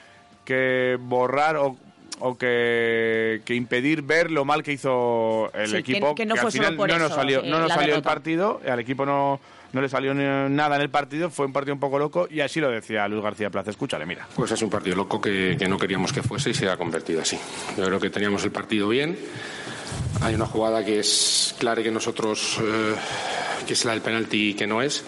[0.44, 1.76] que borrar o,
[2.18, 6.14] o que, que, impedir ver lo mal que hizo el equipo.
[6.14, 9.04] Que, no fue solo por no nos salió, no nos salió el partido, al equipo
[9.06, 9.38] no
[9.72, 12.60] no le salió nada en el partido, fue un partido un poco loco y así
[12.60, 13.70] lo decía Luis García Plaza.
[13.70, 14.26] Escúchale, mira.
[14.34, 17.38] Pues es un partido loco que, no queríamos que fuese y se ha convertido así.
[17.76, 19.18] Yo creo que teníamos el partido bien.
[20.22, 22.94] Hay una jugada que es clara que nosotros, eh,
[23.66, 25.04] que es la del penalti que no es,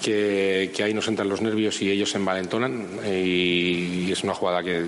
[0.00, 4.86] que, ahí nos entran los nervios y ellos se envalentonan y, es una jugada que,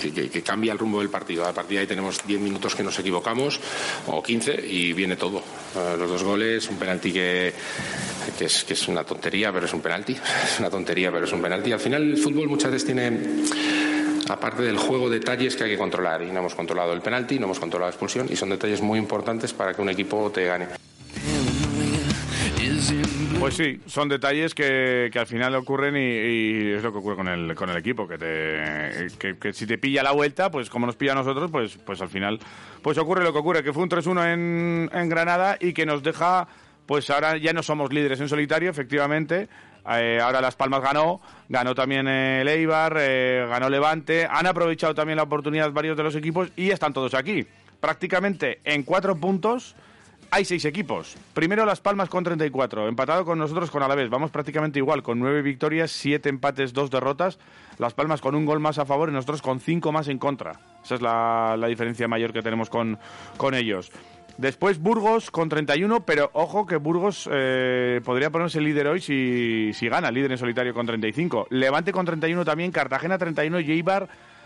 [0.00, 1.46] que, cambia el rumbo del partido.
[1.46, 3.60] A partir de ahí tenemos 10 minutos que nos equivocamos
[4.06, 5.38] o 15 y viene todo.
[5.38, 7.52] Eh, los dos goles, un penalti que,
[8.40, 10.16] es, que es una tontería, pero es un penalti.
[10.46, 11.72] Es una tontería, pero es un penalti.
[11.72, 13.44] Al final el fútbol muchas veces tiene
[14.28, 16.22] aparte del juego, detalles que hay que controlar.
[16.22, 18.98] Y no hemos controlado el penalti, no hemos controlado la expulsión, y son detalles muy
[18.98, 20.68] importantes para que un equipo te gane.
[23.38, 27.16] Pues sí, son detalles que, que al final ocurren y, y, es lo que ocurre
[27.16, 30.96] con el, con el equipo, que, que, si te pilla la vuelta, pues como nos
[30.96, 32.40] pilla a nosotros, pues, pues al final
[32.82, 36.48] pues ocurre lo que ocurre, que fue un 3-1 en, Granada y que nos deja,
[36.86, 39.48] pues ahora ya no somos líderes en solitario, efectivamente,
[39.88, 45.16] eh, ahora Las Palmas ganó, ganó también el Eibar, eh, ganó Levante, han aprovechado también
[45.16, 47.46] la oportunidad varios de los equipos y están todos aquí.
[47.80, 49.76] Prácticamente en cuatro puntos
[50.36, 51.16] hay seis equipos.
[51.32, 54.10] Primero Las Palmas con 34, empatado con nosotros con Alavés.
[54.10, 57.38] Vamos prácticamente igual, con nueve victorias, siete empates, dos derrotas.
[57.78, 60.60] Las Palmas con un gol más a favor y nosotros con cinco más en contra.
[60.84, 62.98] Esa es la, diferencia mayor que tenemos con,
[63.38, 63.90] con ellos.
[64.36, 69.88] Después Burgos con 31, pero ojo que Burgos eh, podría ponerse líder hoy si, si
[69.88, 71.46] gana, líder en solitario con 35.
[71.48, 73.82] Levante con 31 también, Cartagena 31 y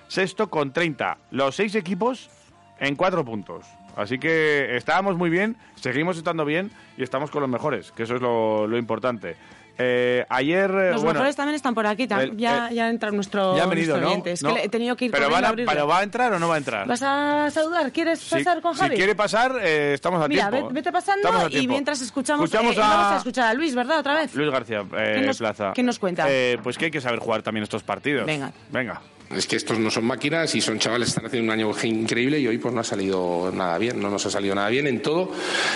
[0.07, 1.19] sexto con 30.
[1.33, 2.31] Los seis equipos
[2.79, 3.67] en cuatro puntos.
[4.01, 8.17] Así que estábamos muy bien, seguimos estando bien y estamos con los mejores, que eso
[8.17, 9.37] es lo, lo importante.
[9.83, 10.69] Eh, ayer.
[10.71, 12.03] Los bueno, mejores también están por aquí.
[12.03, 14.27] el- ya, el- ya entra nuestro, ya han venido, nuestro ¿no?
[14.31, 14.49] Es No.
[14.51, 15.73] que le- he tenido que ir pero, van a- a abrirle.
[15.73, 16.87] pero va a entrar o no va a entrar?
[16.87, 17.91] ¿Vas a saludar?
[17.91, 18.91] ¿Quieres Si- pasar con Javi?
[18.91, 20.69] Si quiere pasar, eh, estamos a Mira, tiempo.
[20.69, 22.89] ve- vete pasando Estamos a y mientras escuchamos, Escuchamos eh, a...
[22.89, 24.01] vamos a escuchar a Luis, ¿verdad?
[24.01, 24.35] Otra vez.
[24.35, 25.73] Luis García eh, ¿Qué nos- Plaza.
[25.75, 26.27] qué nos cuenta?
[26.29, 28.27] Eh, pues que hay que saber jugar también estos partidos.
[28.27, 28.53] Venga.
[28.71, 29.01] Venga.
[29.35, 32.41] Es que estos no son máquinas y son chavales que están haciendo un año increíble
[32.41, 35.01] y hoy pues no ha salido nada bien, no nos ha salido nada bien en
[35.01, 35.31] todo,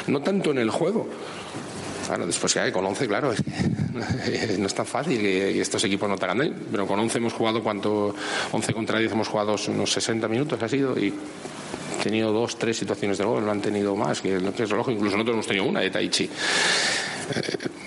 [0.08, 1.08] no tanto en el juego.
[2.06, 3.32] Claro, después ya con 11, claro,
[4.24, 6.52] que no es tan fácil y estos equipos no te ganan.
[6.70, 8.14] Pero con 11 hemos jugado, ¿cuánto?
[8.52, 11.14] 11 contra 10 hemos jugado unos 60 minutos, ha sido, y
[12.02, 14.90] tenido dos, tres situaciones de gol, no han tenido más, que, que es lógico.
[14.90, 16.28] Incluso nosotros hemos tenido una de Taichi.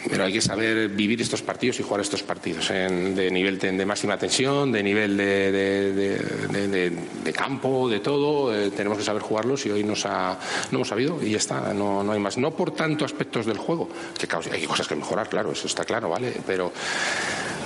[0.09, 3.85] Pero hay que saber vivir estos partidos y jugar estos partidos en- de nivel de,
[3.85, 6.97] máxima tensión, de nivel de,
[7.35, 8.55] campo, de todo.
[8.55, 10.37] Eh, tenemos que saber jugarlos y hoy nos ha,
[10.71, 12.37] no hemos sabido y ya está, no, no hay más.
[12.37, 16.09] No por tanto aspectos del juego, que hay cosas que mejorar, claro, eso está claro,
[16.09, 16.33] ¿vale?
[16.45, 16.71] Pero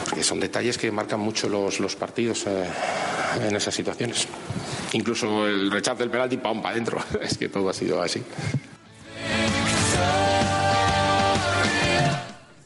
[0.05, 2.65] porque son detalles que marcan mucho los, los partidos eh,
[3.47, 4.27] en esas situaciones.
[4.93, 6.99] Incluso el rechazo del penalti, pam, para adentro.
[7.21, 8.21] Es que todo ha sido así.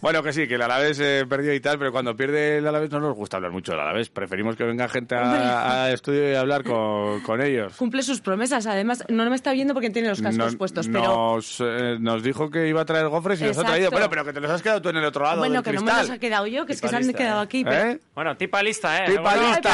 [0.06, 2.91] Bueno, que sí, que el Alavés eh, perdió y tal, pero cuando pierde el Alavés
[2.91, 4.10] no nos gusta hablar mucho del Alavés.
[4.10, 7.74] Preferimos que venga gente a- al estudio y hablar con, con ellos.
[7.76, 8.68] Cumple sus promesas.
[8.68, 11.34] Además, no me está viendo porque tiene los cascos Nos- puestos, pero...
[11.34, 13.72] nos, eh, nos dijo que iba a traer gofres y nos ha Exacto.
[13.72, 13.89] traído.
[13.89, 15.74] Bueno, pero que te los has quedado tú en el otro lado Bueno, del que
[15.74, 17.63] no me los ha quedado yo, que es que se han quedado lista, aquí.
[17.65, 18.00] pero- ¿Eh?
[18.13, 19.08] Bueno, tipa lista, ¿eh?
[19.10, 19.70] Tipa Bueno, lista.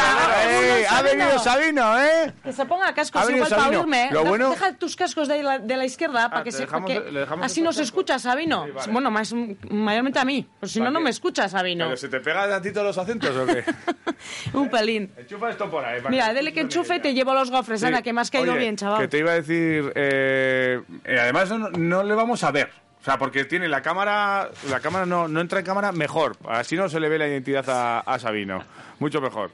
[0.50, 0.86] ¡Eh!
[0.90, 2.32] ¡Ha venido Sabino, eh!
[2.42, 3.80] Que se ponga cascos Ha igual para Sabino.
[3.82, 4.10] oírme.
[4.14, 6.64] Lo bueno- Deja tus cascos de la, de la izquierda para Ah, que te se...
[6.66, 7.88] dejamos- para que- así nos cascos.
[7.88, 8.66] escucha Sabino.
[8.92, 9.34] Bueno, más,
[9.70, 10.48] mayormente a mí.
[10.60, 11.86] Pues si no, ¿Para no me escucha Sabino.
[11.86, 13.64] ¿Pero se te pega a ti todos los acentos o qué?
[14.54, 15.12] Un pelín.
[15.18, 16.00] Enchufa esto por ahí.
[16.00, 17.80] para Mira, dele que enchufe y te llevo los gofres.
[17.80, 17.86] Sí.
[17.88, 19.02] Anda, que me has caído Oye, bien, chaval.
[19.02, 19.92] Que te iba a decir.
[19.96, 22.81] eh, eh, además, no, no le vamos a ver.
[23.02, 24.50] O sea, porque tiene la cámara.
[24.70, 26.38] La cámara no, no entra en cámara mejor.
[26.48, 28.64] Así no se le ve la identidad a, a Sabino.
[29.00, 29.50] Mucho mejor.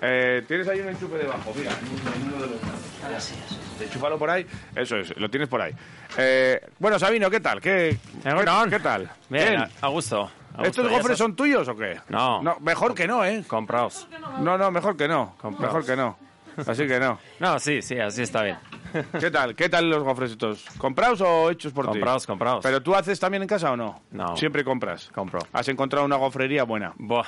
[0.00, 1.72] Eh, tienes ahí un enchufe debajo, mira.
[1.72, 3.84] en uno de.
[3.84, 4.46] Enchúfalo por ahí.
[4.76, 5.72] Eso es, lo tienes por ahí.
[6.16, 7.60] Eh, bueno, Sabino, ¿qué tal?
[7.60, 9.10] ¿Qué, qué, qué tal?
[9.28, 10.20] Bien, a- a gusto.
[10.54, 10.62] a gusto.
[10.62, 12.00] ¿Estos gofres son tuyos o qué?
[12.08, 12.40] No.
[12.60, 13.42] Mejor que no, ¿eh?
[13.46, 14.06] Compraos.
[14.40, 15.34] No, no, mejor que no.
[15.38, 15.74] Compraos.
[15.74, 16.16] Mejor que no.
[16.66, 17.18] Así que no.
[17.40, 18.58] No, sí, sí, así está bien.
[19.18, 19.54] ¿Qué tal?
[19.54, 20.64] ¿Qué tal los gofres estos?
[20.78, 21.92] ¿Comprados o hechos por ti?
[21.92, 22.62] Compraos, compraos.
[22.62, 24.02] ¿Pero tú haces también en casa o no?
[24.10, 24.36] No.
[24.36, 25.10] Siempre compras.
[25.14, 25.40] Compro.
[25.52, 26.92] ¿Has encontrado una gofrería buena?
[26.96, 27.26] Buah,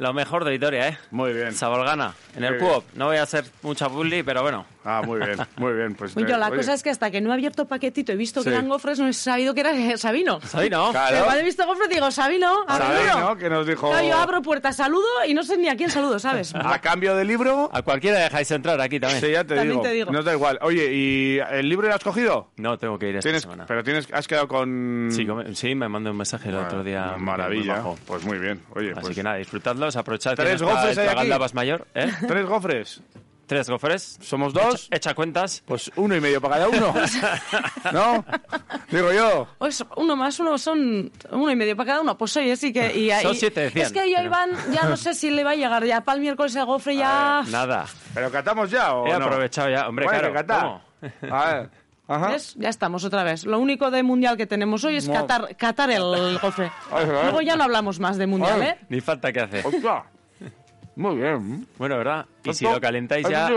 [0.00, 0.98] lo mejor de Vitoria, ¿eh?
[1.10, 1.52] Muy bien.
[1.52, 2.68] Sabolgana, en el Muy.
[2.68, 2.84] Coop.
[2.94, 4.64] No voy a hacer mucha bully, pero bueno.
[4.82, 5.94] Ah, muy bien, muy bien.
[5.94, 8.16] Pues, Yo, eh, la oye, cosa es que hasta que no he abierto paquetito y
[8.16, 8.48] visto Sí.
[8.48, 10.40] que eran gofres, no he sabido que era Sabino.
[10.40, 10.90] Sabino.
[10.90, 11.24] Claro.
[11.24, 13.20] Cuando he visto gofres digo, Sabino, ha ¿Sabes, venido.
[13.20, 13.36] no?
[13.36, 13.90] Que nos dijo...
[13.90, 16.54] Claro, yo abro puertas, saludo y no sé ni a quién saludo, ¿sabes?
[16.54, 17.68] A cambio del libro...
[17.74, 19.20] A cualquiera dejáis entrar aquí también.
[19.20, 19.82] Sí, ya te También digo.
[19.82, 20.12] te digo.
[20.12, 20.58] No da igual.
[20.62, 22.48] Oye, ¿y el libro lo has cogido?
[22.56, 23.66] No, tengo que ir esta Tienes, semana.
[23.68, 25.08] pero tienes, has quedado con...
[25.10, 27.12] Sí, sí, me mandó un mensaje el otro día.
[27.18, 27.82] muy Maravilla.
[28.06, 28.62] Pues muy bien.
[28.74, 29.14] Oye, Así pues...
[29.14, 31.54] que nada, disfrutadlos, aprovechad que ¿Tres gofres hay aquí?
[31.54, 32.10] Mayor, ¿eh?
[32.28, 33.02] ¿Tres gofres?
[33.46, 34.16] Tres gofres.
[34.22, 34.86] ¿Somos dos?
[34.86, 35.62] Echa, echa cuentas.
[35.66, 36.94] Pues uno y medio para cada uno.
[37.92, 38.24] ¿No?
[38.90, 39.48] Digo yo.
[39.58, 42.16] Pues uno más uno son uno y medio para cada uno.
[42.16, 42.96] Pues oye, sí que...
[42.96, 45.42] Y, Son y- siete, decían, Es que yo, pero- Iván, ya no sé si le
[45.42, 45.84] va a llegar.
[45.84, 47.42] Ya para el miércoles el gofre ya...
[47.48, 47.86] Nada.
[48.14, 49.24] ¿Pero catamos ya o He no?
[49.24, 49.88] aprovechado ya.
[49.88, 50.80] Hombre, Bueno, claro.
[51.32, 51.70] A ver,
[52.10, 52.28] Ajá.
[52.32, 52.54] ¿Ves?
[52.58, 53.44] Ya estamos otra vez.
[53.44, 55.14] Lo único de mundial que tenemos hoy es No.
[55.14, 56.02] Qatar, Qatar el
[56.92, 57.06] ay.
[57.06, 58.68] Luego ya no hablamos más de mundial, Ay.
[58.70, 58.78] ¿eh?
[58.88, 59.60] Ni falta que hace.
[59.66, 60.04] ¡Ostras!
[60.96, 61.66] Muy bien.
[61.78, 62.26] Bueno, ¿verdad?
[62.42, 63.48] Y si lo calentáis ya,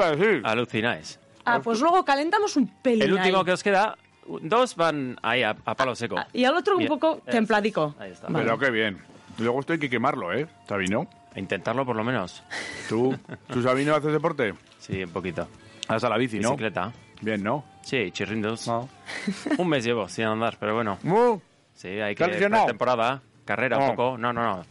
[0.44, 1.20] alucináis.
[1.46, 3.46] Ah, pues luego calentamos un pelín El último ahí.
[3.46, 3.98] que os queda,
[4.44, 6.16] dos van ahí a, a palo seco.
[6.18, 7.32] Ah, Y al otro un poco Eso.
[7.32, 7.96] templadico.
[8.00, 8.28] Ahí está.
[8.28, 8.46] Vale.
[8.46, 9.00] Pero qué bien.
[9.40, 10.48] Luego esto hay que quemarlo, ¿eh?
[10.70, 11.08] Sabino.
[11.36, 12.44] A intentarlo por lo menos.
[12.88, 13.18] ¿Tú,
[13.52, 14.54] ¿tú Sabino, haces deporte?
[14.78, 15.48] Sí, un poquito.
[15.88, 16.52] Haz a la bici, ¿no?
[16.52, 16.94] Bicicleta.
[17.24, 17.64] Bien, ¿no?
[17.82, 18.68] Sí, chirrindos.
[18.68, 18.88] No.
[19.58, 20.98] Un mes llevo sin andar, pero bueno.
[21.04, 21.40] Uh,
[21.76, 22.66] Sí, hay ¿Te has que lesionado?
[22.68, 23.96] temporada, carrera un No.
[23.96, 24.18] poco.
[24.18, 24.64] No, no, no.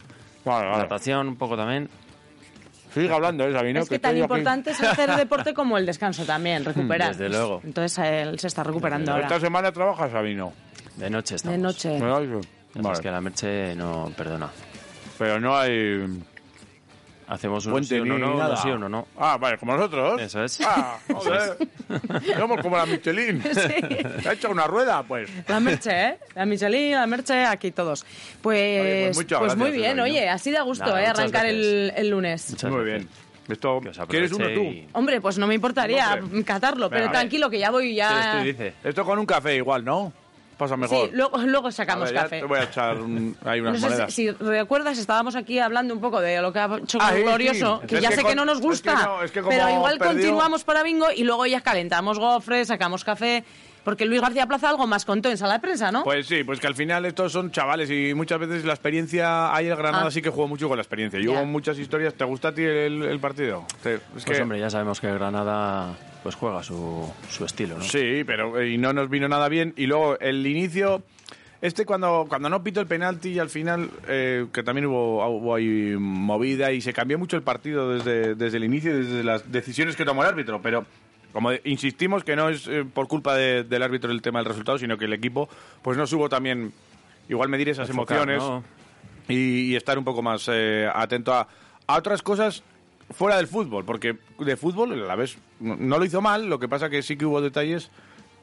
[0.45, 0.83] Vale, vale.
[0.83, 1.89] Natación un poco también.
[2.93, 3.81] Sigue hablando, ¿eh, Sabino?
[3.81, 4.21] Es que tan aquí.
[4.21, 7.09] importante es hacer deporte como el descanso también, recuperar.
[7.09, 7.61] Desde luego.
[7.63, 9.39] Entonces él se está recuperando ¿Esta ahora.
[9.39, 10.53] semana trabajas, Sabino?
[10.95, 11.57] De noche estamos.
[11.57, 11.99] De noche.
[11.99, 12.41] No,
[12.81, 12.99] Vale.
[13.01, 14.49] que la Merche no perdona.
[15.17, 16.07] Pero no hay
[17.33, 18.51] Hacemos un puente sí o no, no, nada.
[18.51, 19.07] un sí o no, no.
[19.17, 20.21] Ah, vale, como nosotros.
[20.21, 20.61] Eso es.
[20.61, 21.57] Ah, joder.
[22.37, 23.41] Somos como la Michelin.
[24.21, 25.01] ¿Te ha hecho una rueda?
[25.01, 25.29] Pues.
[25.47, 26.17] La Merche, ¿eh?
[26.35, 28.05] La Michelin, la Merche, aquí todos.
[28.41, 31.07] Pues, Oye, pues pues muy bien, oye, así de gusto, Nada, ¿eh?
[31.07, 32.51] Arrancar el, el lunes.
[32.51, 33.07] Muchas Muy gracias.
[33.09, 33.23] bien.
[33.49, 34.61] Esto, ¿Quieres uno tú?
[34.61, 38.31] y- Hombre, pues no me importaría catarlo, pero tranquilo que ya voy Sí, ya...
[38.35, 38.73] esto dice.
[38.83, 40.13] Esto con un café igual, ¿no?
[40.63, 41.09] Pasa mejor.
[41.09, 42.39] Sí, luego, luego A sacamos ver, café.
[42.39, 44.13] Te voy a echar un- ahí unas No sé monedas.
[44.13, 47.79] si, si recuerdas, estábamos aquí hablando un poco de lo que ha hecho Ah, Glorioso,
[47.81, 47.87] sí.
[47.87, 49.41] que Es ya que sé con- que no nos es que gusta, no, es que
[49.41, 53.43] como pero igual perdió- continuamos para bingo y luego ya calentamos gofres, sacamos café,
[53.83, 56.03] porque Luis García Plaza algo más contó en sala de prensa, ¿no?
[56.05, 59.67] Pues sí, pues que al final estos son chavales y muchas veces la experiencia, ahí
[59.67, 60.11] el Granada Ah.
[60.11, 61.19] sí que jugó mucho con la experiencia.
[61.19, 61.31] Y Ya.
[61.31, 62.13] hubo muchas historias.
[62.13, 63.65] ¿Te gusta a ti el, el partido?
[63.81, 67.83] Te- es Pues que- hombre, ya sabemos que Granada pues juega su, su estilo, ¿no?
[67.83, 69.73] Sí, pero eh, y no nos vino nada bien.
[69.77, 71.03] Y luego el inicio,
[71.61, 75.55] este cuando, cuando no pito el penalti y al final, eh, que también hubo, hubo
[75.55, 79.95] ahí movida y se cambió mucho el partido desde, desde el inicio, desde las decisiones
[79.95, 80.61] que tomó el árbitro.
[80.61, 80.85] Pero
[81.33, 84.77] como insistimos que no es eh, por culpa de- del árbitro el tema del resultado,
[84.77, 85.49] sino que el equipo
[85.81, 86.71] pues no supo también
[87.27, 88.63] igual medir esas Enfocar, emociones ¿no?
[89.27, 91.47] y, y estar un poco más eh, atento a,
[91.87, 92.63] a otras cosas
[93.13, 96.59] fuera del fútbol, porque de fútbol a la vez no, no lo hizo mal, lo
[96.59, 97.89] que pasa que sí que hubo detalles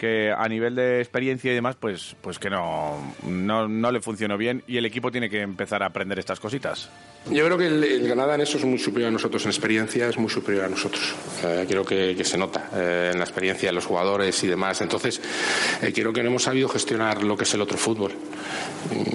[0.00, 4.38] que a nivel de experiencia y demás, pues, pues que no, no, no le funcionó
[4.38, 6.88] bien y el equipo tiene que empezar a aprender estas cositas.
[7.28, 10.08] Yo creo que el, el Granada en eso es muy superior a nosotros, en experiencia
[10.08, 11.14] es muy superior a nosotros.
[11.44, 14.80] Eh, creo que, que se nota eh, en la experiencia de los jugadores y demás.
[14.80, 15.20] Entonces,
[15.82, 18.12] eh, creo que no hemos sabido gestionar lo que es el otro fútbol.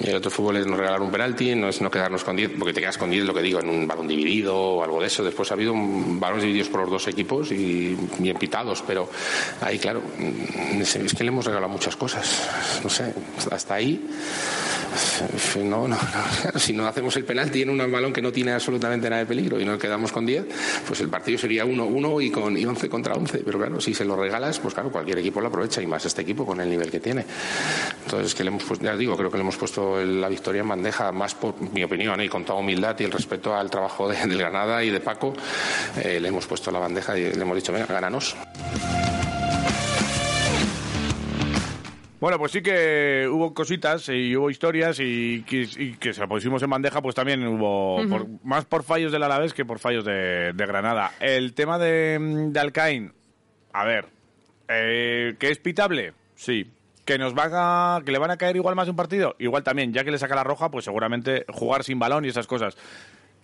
[0.04, 2.52] Y el otro fútbol es no regalar un penalti, no es no quedarnos con 10,
[2.60, 5.08] porque te quedas con 10, lo que digo, en un balón dividido o algo de
[5.08, 5.24] eso.
[5.24, 9.10] Después ha habido balones divididos por los dos equipos y bien pitados, pero
[9.62, 10.04] ahí, claro,
[10.82, 12.42] es que le hemos regalado muchas cosas.
[12.84, 13.14] No sé,
[13.52, 14.06] hasta ahí.
[15.58, 15.98] No, no, no.
[16.60, 19.60] Si no hacemos el penalti en un balón que no tiene absolutamente nada de peligro
[19.60, 20.46] y nos quedamos con 10,
[20.88, 23.40] pues el partido sería 1-1 y con y 11 contra 11.
[23.46, 26.22] Pero claro, si se lo regalas, pues claro, cualquier equipo lo aprovecha y más este
[26.22, 27.26] equipo con el nivel que tiene.
[28.06, 30.70] Entonces, que le hemos puesto, ya digo, creo que le hemos puesto la victoria en
[30.70, 32.26] bandeja, más por mi opinión ¿eh?
[32.26, 35.34] y con toda humildad y el respeto al trabajo de- del Granada y de Paco,
[36.02, 38.36] eh, le hemos puesto la bandeja y le hemos dicho, venga, gánanos.
[42.26, 46.28] Bueno, pues sí que hubo cositas y hubo historias y que, y que se la
[46.28, 50.04] pusimos en bandeja, pues también hubo por- más por fallos del Alavés que por fallos
[50.04, 51.12] de, de Granada.
[51.20, 52.18] El tema de,
[52.50, 53.14] de Alcaín,
[53.74, 54.08] a ver,
[54.68, 56.14] eh, ¿que es pitable?
[56.34, 56.72] Sí.
[57.06, 59.36] ¿Que nos van a, que le van a caer igual más un partido?
[59.38, 62.48] Igual también, ya que le saca la roja, pues seguramente jugar sin balón y esas
[62.48, 62.76] cosas.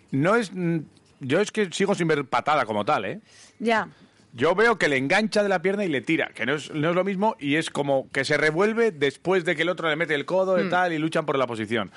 [0.10, 0.52] No es...
[0.52, 0.80] mm,
[1.20, 3.20] Yo es que sigo sin ver patada como tal, ¿eh?
[3.60, 3.88] Ya.
[4.34, 6.90] Yo veo que le engancha de la pierna y le tira, que no es, no
[6.90, 9.98] es lo mismo y es como que se revuelve después de que el otro le
[9.98, 11.92] mete el codo y tal y luchan por la posición.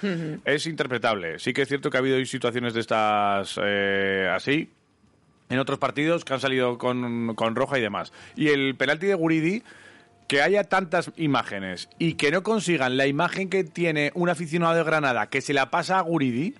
[0.44, 1.38] Es interpretable.
[1.38, 4.68] Sí que es cierto que ha habido situaciones de estas eh, así
[5.48, 8.12] en otros partidos que han salido con, con roja y demás.
[8.34, 9.62] Y el penalti de Guridi,
[10.26, 14.82] que haya tantas imágenes y que no consigan la imagen que tiene un aficionado de
[14.82, 16.54] Granada que se la pasa a Guridi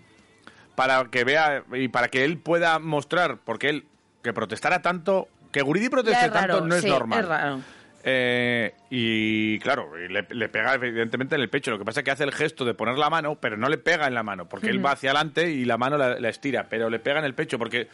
[0.74, 3.84] para que vea y para que él pueda mostrar, porque él
[4.22, 7.20] que protestara tanto, que Guridi proteste tanto no es normal.
[7.20, 7.60] es raro.
[8.06, 11.70] Eh, y claro, y le, le pega evidentemente en el pecho.
[11.70, 13.78] Lo que pasa es que hace el gesto de poner la mano, pero no le
[13.78, 16.66] pega en la mano, porque él va hacia adelante y la mano la, la estira,
[16.68, 17.88] pero le pega en el pecho porque,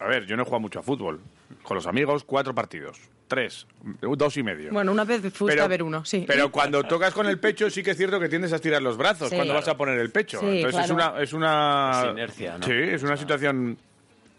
[0.00, 1.20] a ver, yo no he jugado mucho a fútbol.
[1.62, 2.98] Con los amigos, cuatro partidos.
[3.28, 3.68] Tres,
[4.00, 4.72] dos y medio.
[4.72, 6.24] Bueno, una vez fuiste Pero- a ver uno, sí.
[6.26, 8.96] Pero cuando tocas con el pecho sí que es cierto que tiendes a estirar los
[8.96, 9.36] brazos Sí.
[9.36, 10.40] cuando vas a poner el pecho.
[10.40, 12.66] Sí, Entonces es una es una Es inercia, ¿no?
[12.66, 13.78] Sí, es una situación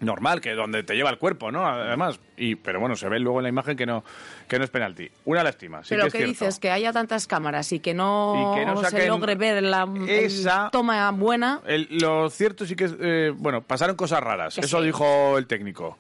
[0.02, 1.66] normal que donde te lleva el cuerpo, ¿no?
[1.66, 4.04] Además, y pero bueno, se ve luego en la imagen que no
[4.48, 5.10] que no es penalti.
[5.26, 6.46] Una lástima, sí Pero que es ¿qué cierto.
[6.46, 6.60] dices?
[6.60, 10.70] Que haya tantas cámaras y que no, Y que no se logre ver la esa-
[10.72, 11.62] toma buena.
[11.66, 14.56] El- lo cierto sí que es, eh, bueno, pasaron cosas raras.
[14.56, 14.86] Que Eso sí.
[14.88, 15.98] dijo el técnico.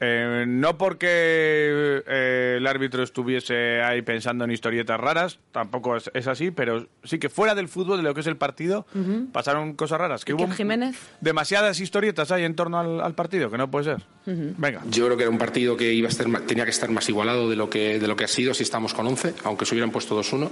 [0.00, 1.08] Eh, no porque
[2.06, 7.18] eh, el árbitro estuviese ahí pensando en historietas raras, tampoco es, es así, pero sí
[7.18, 8.86] que fuera del fútbol, de lo que es el partido,
[9.32, 10.24] pasaron cosas raras.
[10.24, 10.96] Que Iker hubo Jiménez.
[11.20, 14.02] demasiadas historietas ahí en torno al, al partido, que no puede ser.
[14.26, 14.82] Venga.
[14.88, 17.50] Yo creo que era un partido que iba a estar, tenía que estar más igualado
[17.50, 19.90] de lo que, de lo que ha sido si estamos con 11, aunque se hubieran
[19.90, 20.48] puesto 2-1.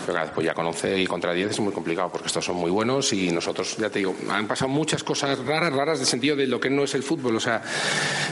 [0.00, 2.56] Pero claro, después ya con 11 y contra 10 es muy complicado porque estos son
[2.56, 6.36] muy buenos y nosotros, ya te digo, han pasado muchas cosas raras, raras de sentido
[6.36, 7.36] de lo que no es el fútbol.
[7.36, 7.62] O sea,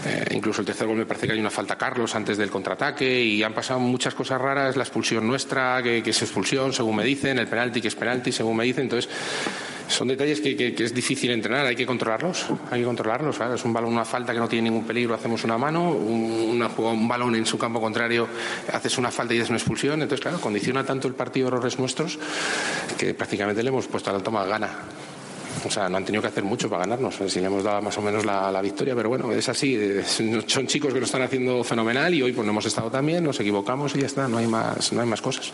[0.06, 3.22] eh, incluso el tercer gol me parece que hay una falta Carlos antes del contraataque
[3.22, 4.76] y han pasado muchas cosas raras.
[4.76, 8.56] La expulsión nuestra, que, es expulsión, según me dicen, el penalti, que es penalti, según
[8.56, 8.82] me dicen.
[8.82, 9.08] Entonces,
[9.86, 13.38] son detalles que, es difícil entrenar, hay que controlarlos, hay que controlarlos.
[13.54, 16.66] Es un balón, una falta que no tiene ningún peligro, hacemos una mano, un, una
[16.66, 18.26] un balón en su campo contrario,
[18.72, 20.02] haces una falta y es una expulsión.
[20.02, 22.18] Entonces, claro, condiciona tanto el partido errores nuestros
[22.98, 24.70] que prácticamente le hemos puesto a la toma gana.
[25.64, 27.16] O sea, no han tenido que hacer mucho para ganarnos.
[27.28, 29.74] Si le hemos dado más o menos la, la victoria, pero bueno, es así.
[29.76, 33.06] es- son chicos que lo están haciendo fenomenal y hoy pues no hemos estado tan
[33.06, 35.52] bien, nos equivocamos y ya está, no hay más, no hay más cosas.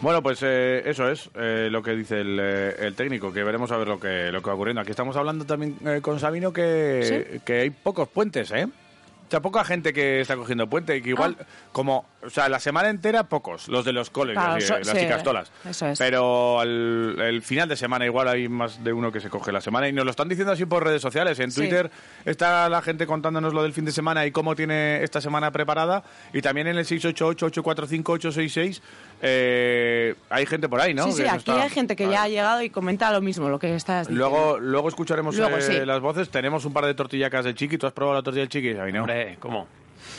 [0.00, 3.70] Bueno, pues eh, eso es eh, lo que dice el, eh, el técnico, que veremos
[3.70, 4.80] a ver lo que, lo que va ocurriendo.
[4.80, 8.64] Aquí estamos hablando también eh, con Sabino que, que hay pocos puentes, ¿eh?
[8.64, 11.36] O sea, poca gente que está cogiendo puente y que igual,
[11.70, 14.88] como, o sea, la semana entera pocos, los de los coles, Claro, así, so- las
[14.88, 15.50] sí, chicastolas.
[15.68, 15.98] eso es.
[15.98, 19.60] Pero al, el final de semana igual hay más de uno que se coge la
[19.60, 21.38] semana y nos lo están diciendo así por redes sociales.
[21.40, 21.60] En Sí.
[21.60, 21.90] Twitter
[22.24, 26.02] está la gente contándonos lo del fin de semana y cómo tiene esta semana preparada.
[26.32, 28.80] Y también en el 688-845-866
[29.20, 31.04] eh, hay gente por ahí, ¿no?
[31.06, 33.48] Sí, sí, Que aquí está- hay gente que ya ha llegado y comenta lo mismo,
[33.48, 34.28] lo que estás diciendo.
[34.30, 35.84] Luego, luego escucharemos Luego, eh, sí.
[35.84, 36.28] las voces.
[36.30, 37.78] Tenemos un par de tortillacas de chiqui.
[37.78, 38.72] ¿Tú has probado la tortilla del chiqui?
[38.98, 39.66] Hombre, ¿cómo?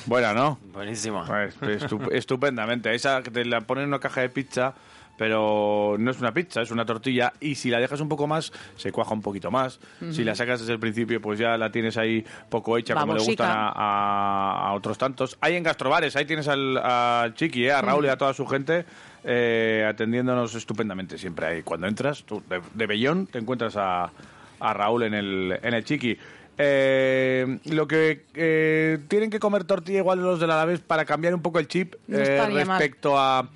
[0.05, 0.59] Buena, ¿no?
[0.73, 1.25] Buenísima.
[1.25, 2.93] Pues, estu- estupendamente.
[2.93, 4.73] Esa que te la ponen en una caja de pizza,
[5.17, 7.31] pero no es una pizza, es una tortilla.
[7.39, 9.79] Y si la dejas un poco más, se cuaja un poquito más.
[10.11, 13.19] Si la sacas desde el principio, pues ya la tienes ahí poco hecha, como le
[13.29, 15.37] gustan a, a- a otros tantos.
[15.39, 17.71] Hay en gastrobares, ahí tienes al, al Chiqui, ¿eh?
[17.71, 18.85] a Raúl y a toda su gente.
[19.25, 21.63] eh, atendiéndonos estupendamente siempre ahí.
[21.63, 24.11] Cuando entras, tú, de, de Bellón, te encuentras a,
[24.59, 26.17] a Raúl en el, en el Chiqui.
[26.57, 31.41] Eh, lo que eh, tienen que comer tortilla igual los del Alavés para cambiar un
[31.41, 32.37] poco el chip No eh,
[32.77, 33.47] respecto a,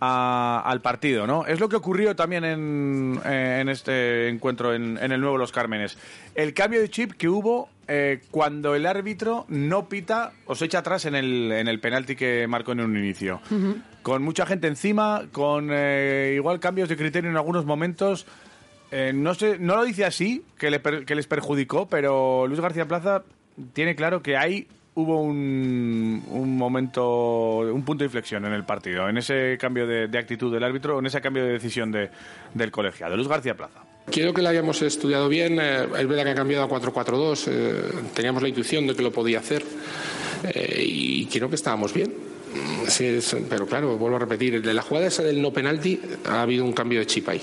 [0.00, 1.44] a- al partido, ¿no?
[1.46, 5.98] Es lo que ocurrió también en, en este encuentro en, en el nuevo Los Cármenes.
[6.34, 7.68] El cambio de chip que hubo
[8.30, 12.46] cuando el árbitro no pita o se echa atrás en el, en el penalti que
[12.48, 13.42] marcó en un inicio.
[14.02, 18.24] Con mucha gente encima, con igual cambios de criterio en algunos momentos.
[18.94, 22.86] Eh, no sé, no lo dice así, que, le que les perjudicó, pero Luis García
[22.86, 23.22] Plaza
[23.72, 29.08] tiene claro que ahí hubo un, un momento, un punto de inflexión en el partido,
[29.08, 32.10] en ese cambio de, actitud del árbitro, en ese cambio de decisión de-
[32.52, 33.16] del colegiado.
[33.16, 33.80] Luis García Plaza.
[34.10, 35.58] Quiero que la hayamos estudiado bien.
[35.58, 37.44] eh, es verdad que ha cambiado a 4-4-2.
[37.48, 37.82] eh,
[38.14, 39.64] teníamos la intuición de que lo podía hacer.
[40.44, 42.12] eh, y creo que estábamos bien.
[42.86, 44.60] Es- pero claro, vuelvo a repetir.
[44.60, 47.40] De la jugada esa del no penalti ha habido un cambio de chip ahí.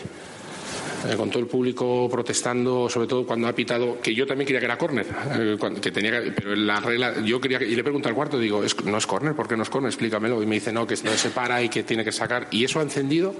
[1.07, 4.59] Eh, con todo el público protestando, sobre todo cuando ha pitado, que yo también quería
[4.59, 5.05] que era córner,
[5.39, 8.38] eh, que tenía que- pero la regla, yo quería que, y le pregunto al cuarto,
[8.38, 9.89] digo, "Es- no es córner, ¿por qué no es córner?
[9.89, 10.43] Explícamelo.
[10.43, 12.47] Y me dice, no, que no se para y que tiene que sacar.
[12.51, 13.33] Y eso ha encendido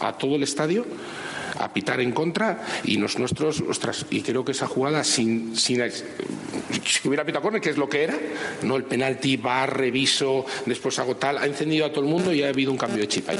[0.00, 0.84] a todo el estadio
[1.58, 5.82] a pitar en contra y los nuestros, ostras, y creo que esa jugada sin, sin
[5.90, 8.18] si hubiera pitado córner, que es lo que era,
[8.62, 12.42] no el penalti, va, reviso, después hago tal, ha encendido a todo el mundo y
[12.42, 13.38] ha habido un cambio de chip ahí.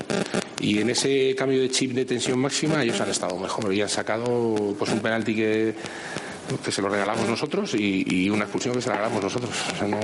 [0.61, 3.89] Y en ese cambio de chip de tensión máxima ellos han estado mejor y han
[3.89, 5.75] sacado pues un penalti que
[6.71, 9.51] se lo regalamos nosotros y, una expulsión que se la regalamos nosotros.
[9.83, 9.99] No,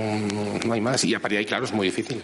[0.64, 1.04] no- hay más.
[1.04, 2.22] Y a partir ahí, claro, es muy difícil.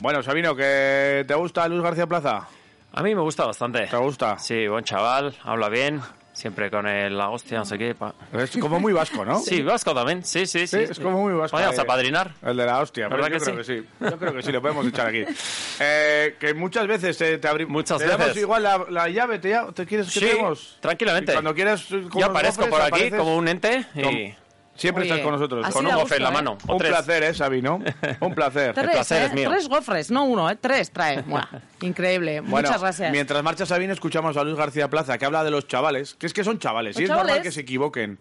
[0.00, 2.46] Bueno, Sabino, ¿que ¿te gusta Luis García Plaza?
[2.92, 3.86] A mí me gusta bastante.
[3.86, 4.38] ¿Te gusta?
[4.38, 6.00] Sí, buen chaval, habla bien,
[6.32, 7.94] siempre con el la hostia, no sé qué.
[7.96, 9.40] pa- Es como muy vasco, ¿no?
[9.40, 10.86] Sí, vasco también, sí, sí, sí.
[10.86, 11.50] Sí, es como muy vasco.
[11.56, 12.30] Podríamos eh, apadrinar.
[12.42, 13.88] El de la hostia, pero yo ¿Verdad creo que que sí.
[14.00, 15.24] Yo creo que sí, lo podemos echar aquí.
[15.80, 17.72] Eh, que muchas veces eh, te abrimos.
[17.72, 18.42] Muchas te damos veces.
[18.42, 21.30] igual la, la llave, ¿te, te quieres que Sí, te tranquilamente.
[21.32, 21.84] Y cuando quieras.
[21.86, 24.47] con Yo aparezco por aquí apareces como un ente y Con-
[24.78, 25.64] Siempre Oye, estás con nosotros.
[25.66, 26.32] así con da un gusto, gofre en la ¿eh?
[26.32, 26.58] mano.
[26.68, 26.90] o Un tres.
[26.92, 27.80] placer, ¿eh, Sabino?
[28.20, 28.72] Un placer.
[28.74, 29.26] Tres, placer ¿eh?
[29.26, 29.50] es mío.
[29.50, 30.56] Tres gofres, no uno, ¿eh?
[30.60, 31.20] Tres trae.
[31.26, 31.46] Buah,
[31.82, 32.40] increíble.
[32.40, 33.10] Bueno, Muchas gracias.
[33.12, 36.32] Mientras marcha Sabino, escuchamos a Luis García Plaza, que habla de los chavales, que es
[36.32, 37.42] que son chavales, y es normal chavales.
[37.44, 38.18] que se equivoquen.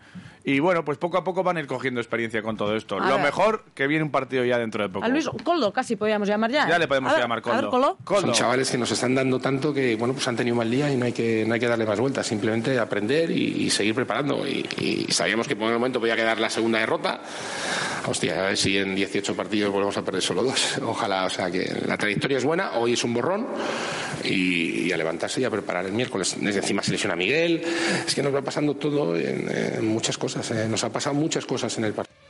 [0.49, 2.95] Y bueno, pues poco a poco van a ir cogiendo experiencia con todo esto.
[2.95, 3.25] A Lo ver.
[3.25, 5.03] mejor que viene un partido ya dentro de poco.
[5.03, 6.69] A Luis Coldo, casi podríamos llamar ya.
[6.69, 7.69] Ya le podemos A ver, llamar A ver, Coldo.
[7.69, 7.97] Coldo.
[8.05, 8.21] Coldo.
[8.21, 10.89] Son chavales que nos están dando tanto que, bueno, pues han tenido un mal día
[10.89, 13.93] y no hay que, no hay que darle más vueltas, simplemente aprender y, y seguir
[13.93, 14.47] preparando.
[14.47, 17.19] Y, y sabíamos que por el momento podía quedar la segunda derrota.
[18.07, 20.77] Hostia, a ver si en 18 partidos volvemos a perder solo dos.
[20.81, 23.47] Ojalá, o sea, que la trayectoria es buena, hoy es un borrón
[24.29, 26.35] y, y a levantarse y a preparar el miércoles.
[26.39, 27.61] Desde encima se lesiona Miguel,
[28.05, 30.67] es que nos va pasando todo en, muchas cosas, eh.
[30.69, 32.26] nos ha pasado muchas cosas en el partido.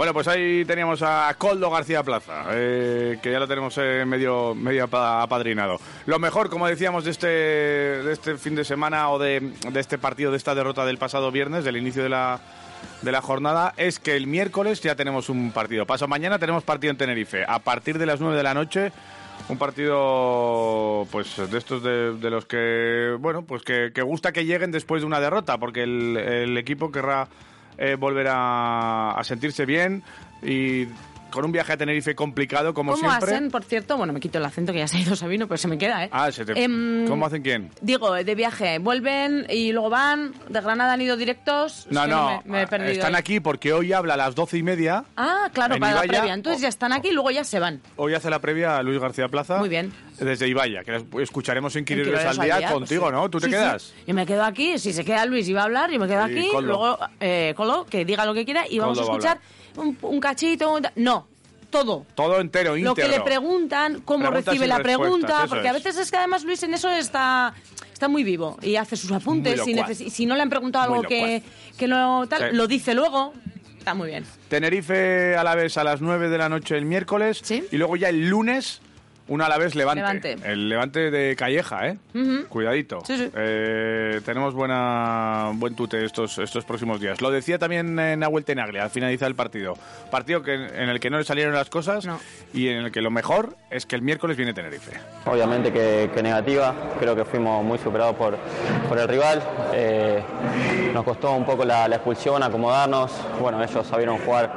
[0.00, 4.54] Bueno, pues ahí teníamos a Coldo García Plaza, eh, que ya lo tenemos eh, medio,
[4.54, 5.78] medio apa- apadrinado.
[6.06, 9.98] Lo mejor, como decíamos, de este, de este fin de semana o de, de este
[9.98, 12.40] partido, de esta derrota del pasado viernes, del inicio de la,
[13.02, 15.84] de la jornada, es que el miércoles ya tenemos un partido.
[15.84, 17.44] Paso mañana tenemos partido en Tenerife.
[17.46, 18.92] A partir de las 9 de la noche,
[19.50, 24.46] un partido pues de estos de, de los que, bueno, pues que, que gusta que
[24.46, 27.28] lleguen después de una derrota, porque el, el equipo querrá
[27.78, 30.02] eh, volver a, a sentirse bien
[30.42, 30.86] y
[31.30, 33.34] con un viaje a Tenerife complicado como ¿Cómo siempre.
[33.34, 33.96] hacen, por cierto?
[33.96, 36.04] Bueno, me quito el acento que ya se ha ido Sabino, pero se me queda,
[36.04, 36.08] ¿eh?
[36.12, 37.70] Ah, se te- Em, ¿Cómo hacen quién?
[37.80, 41.86] Digo, de viaje, vuelven y luego van, de Granada han ido directos.
[41.90, 42.92] No, no, Me, me he perdido.
[42.92, 43.20] están ahí.
[43.20, 45.04] aquí porque hoy habla a las doce y media.
[45.16, 46.18] Ah, claro, para la Ibaya.
[46.20, 46.34] previa.
[46.34, 47.80] Entonces ya están aquí y luego ya se van.
[47.96, 49.58] Hoy hace la previa Luis García Plaza.
[49.58, 49.92] Muy bien.
[50.18, 53.12] Desde Ibaya, que escucharemos en Quiroleros al día pues contigo, sí.
[53.12, 53.30] ¿no?
[53.30, 53.94] ¿Tú te Sí, quedas?
[54.06, 56.22] Yo me quedo aquí, si se queda Luis y va a hablar, yo me quedo
[56.22, 59.18] aquí, luego eh, Colo, que diga lo que quiera y vamos Coldo va a a
[59.18, 59.40] escuchar
[59.76, 60.72] un, un cachito.
[60.74, 61.26] un- No,
[61.70, 62.06] todo.
[62.14, 62.94] Todo entero, Lo íntegro.
[62.94, 65.84] que le preguntan, cómo Preguntas recibe y la pregunta, porque a es.
[65.84, 67.54] veces es que además Luis en eso está
[67.92, 69.60] está muy vivo y hace sus apuntes.
[69.66, 71.42] Muy Si, no le han preguntado algo que,
[71.76, 72.56] que no tal, Sí.
[72.56, 73.34] lo dice luego.
[73.78, 74.24] Está muy bien.
[74.48, 77.40] Tenerife a la vez a las 9 de la noche el miércoles.
[77.42, 77.64] Sí.
[77.70, 78.80] Y luego ya el lunes,
[79.30, 80.00] un a la vez levante.
[80.02, 80.36] Levante.
[80.44, 81.96] El levante de Calleja, ¿eh?
[82.14, 82.46] Ujú.
[82.48, 82.98] Cuidadito.
[83.06, 83.30] Sí, sí.
[83.34, 87.20] Eh, tenemos buena, buen tute estos, estos próximos días.
[87.22, 89.74] Lo decía también eh, Nahuel Tenaglia al finalizar el partido.
[90.10, 92.18] Partido que, en el que no le salieron las cosas No.
[92.52, 94.98] y en el que lo mejor es que el miércoles viene Tenerife.
[95.26, 98.36] Obviamente que, que negativa, creo que fuimos muy superados por,
[98.88, 99.40] por el rival.
[99.72, 100.20] Eh,
[100.92, 103.12] nos costó un poco la, la expulsión, acomodarnos.
[103.40, 104.50] Bueno, ellos sabieron jugar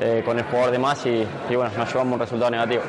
[0.00, 2.82] eh, con el jugador de más y, y bueno, nos llevamos un resultado negativo.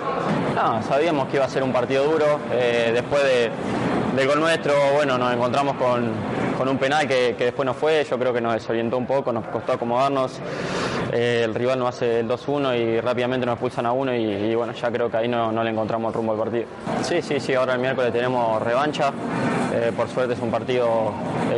[0.54, 2.39] No, sabíamos que iba a ser un partido duro.
[2.51, 3.49] eh, después de-
[4.16, 6.09] del gol nuestro, bueno, nos encontramos con,
[6.57, 8.05] con un penal que, después no fue.
[8.09, 10.39] Yo creo que nos desorientó un poco, nos costó acomodarnos.
[11.11, 14.72] Eh, el rival nos hace el 2-1 y rápidamente nos expulsan a uno y, bueno,
[14.74, 16.66] ya creo que ahí no, le encontramos el rumbo al partido.
[17.01, 19.11] Sí, sí, sí, ahora el miércoles tenemos revancha.
[19.74, 21.11] Eh, por suerte es un partido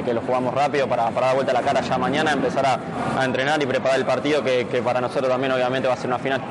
[0.04, 2.80] que lo jugamos rápido para, dar vuelta la cara ya mañana, empezar a,
[3.20, 6.18] a entrenar y preparar el partido que para nosotros también obviamente va a ser una
[6.20, 6.42] final.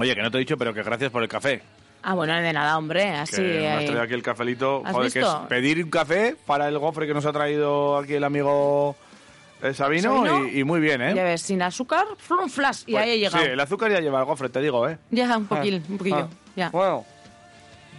[0.00, 1.60] Oye, que no te he dicho, pero que gracias por el café.
[2.02, 3.02] Ah, bueno, de nada, hombre.
[3.02, 3.42] Que Así.
[3.42, 3.84] me has ahí.
[3.86, 4.82] traído aquí el cafelito.
[4.84, 5.48] ¿Has Joder, que es visto?
[5.48, 8.96] pedir un café para el gofre que nos ha traído aquí el amigo
[9.62, 10.48] eh, Sabino, ¿Sabino?
[10.48, 11.12] Y, y muy bien, ¿eh?
[11.14, 13.44] Ya ves, sin azúcar, flum, flash, y Pues, ahí he llegado.
[13.44, 14.96] Sí, el azúcar ya lleva el gofre, te digo, ¿eh?
[15.10, 16.16] Ya, un poquillo, un poquillo.
[16.16, 16.28] Ah.
[16.56, 16.70] Ya.
[16.70, 17.04] Bueno,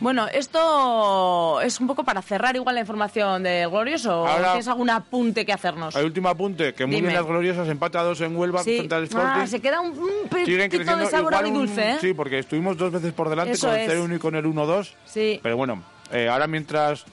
[0.02, 4.24] Bueno, esto es un poco para cerrar igual la información del Glorioso.
[4.24, 5.95] ¿O Ahora- ¿Tienes algún apunte que hacernos?
[5.95, 8.78] el último apunte, que muy bien las gloriosas, empatados en Huelva Sí.
[8.78, 9.30] frente al Sporting.
[9.32, 11.97] Ah, se queda un, un poquito de sabor agridulce, ¿eh?
[12.02, 13.88] Sí, porque estuvimos dos veces por delante Eso con el es.
[13.89, 14.95] 0-1 y con el 1-2.
[15.06, 15.39] Sí.
[15.43, 17.06] Pero bueno, eh, ahora mientras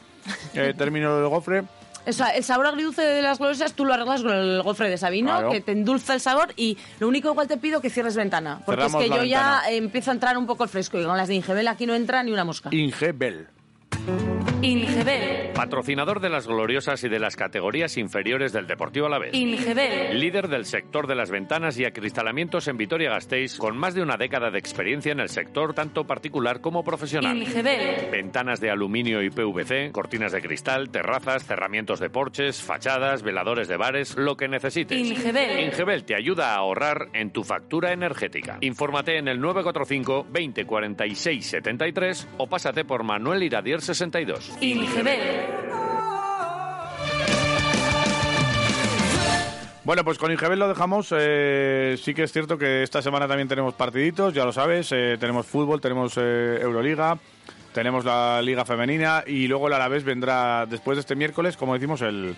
[0.55, 1.64] eh, termino el gofre,
[2.09, 5.50] el sabor agridulce de las gloriosas tú lo arreglas con el gofre de Sabino, Claro.
[5.50, 8.61] que te endulza el sabor y lo único igual te pido que cierres ventana.
[8.66, 9.62] Porque Cerramos es que yo ventana.
[9.64, 11.94] ya empiezo a entrar un poco el fresco y con las de Ingebel aquí no
[11.94, 12.70] entra ni una mosca.
[12.72, 13.48] Ingebel.
[14.61, 15.52] Ingebel.
[15.54, 19.32] Patrocinador de las gloriosas y de las categorías inferiores del Deportivo Alavés.
[19.32, 20.18] Ingebel.
[20.18, 24.50] Líder del sector de las ventanas y acristalamientos en Vitoria-Gasteiz, con más de una década
[24.50, 27.36] de experiencia en el sector tanto particular como profesional.
[27.36, 28.11] Ingebel.
[28.11, 33.76] Ventanas de aluminio y PVC, cortinas de cristal, terrazas, cerramientos de porches, fachadas, veladores de
[33.76, 34.98] bares, lo que necesites.
[34.98, 35.66] Ingebel.
[35.66, 38.59] Ingebel te ayuda a ahorrar en tu factura energética.
[38.61, 44.47] Infórmate en el 945 20 46 73 o pásate por Manuel Iradier 62.
[44.61, 45.46] Ingebel.
[49.84, 51.14] Bueno, pues con Ingebel lo dejamos.
[51.16, 54.92] Eh, sí que es cierto que esta semana también tenemos partiditos, ya lo sabes.
[54.92, 57.18] eh, tenemos fútbol, tenemos eh, Euroliga,
[57.72, 62.03] tenemos la Liga Femenina y luego el Alavés vendrá después de este miércoles, como decimos,
[62.03, 62.36] el,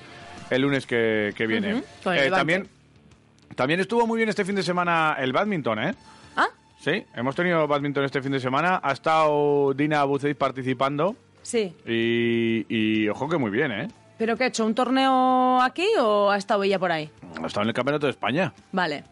[0.48, 1.74] el lunes que, que viene.
[1.74, 2.68] Ujú, con el Eh, también,
[3.56, 5.94] también estuvo muy bien este fin de semana el badminton, ¿eh?
[6.36, 6.46] ¿Ah?
[6.78, 8.80] Sí, hemos tenido badminton este fin de semana.
[8.80, 11.74] Ha estado Dina Buceit participando Sí.
[11.86, 13.88] y, y ojo que muy bien, ¿eh?
[14.18, 14.66] ¿Pero qué ha hecho?
[14.66, 17.11] ¿Un torneo aquí o ha estado ella por ahí?
[17.43, 18.53] Ha estado en el Campeonato de España.
[18.70, 19.03] Vale.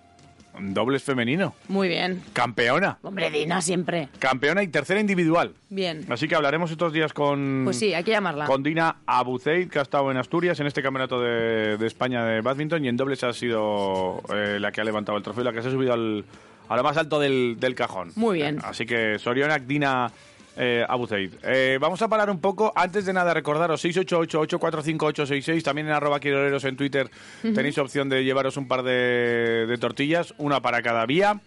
[0.61, 1.55] dobles femenino.
[1.69, 2.21] Muy bien.
[2.35, 2.99] Campeona.
[3.03, 4.09] Hombre, Dina siempre.
[4.19, 5.55] Campeona y tercera individual.
[5.71, 6.05] Bien.
[6.11, 7.63] Así que hablaremos estos días con...
[7.65, 8.45] Pues sí, hay que llamarla.
[8.45, 12.41] Con Dina Abuzeid, que ha estado en Asturias en este campeonato de, de España de
[12.43, 15.53] badminton y en dobles ha sido eh, la que ha levantado el trofeo y la
[15.55, 16.25] que se ha subido al,
[16.69, 18.13] a lo más alto del, del cajón.
[18.17, 18.59] Muy bien.
[18.63, 20.11] Así que Sorionak, Dina
[20.59, 21.35] eh, Abuzeid.
[21.45, 22.73] Eh, vamos a parar un poco.
[22.75, 25.63] Antes de nada, recordaros 688-845-866.
[25.63, 27.09] También en arroba quiroleros en Twitter
[27.43, 31.41] tenéis opción de llevaros un par de, de tortillas, una para cada vía.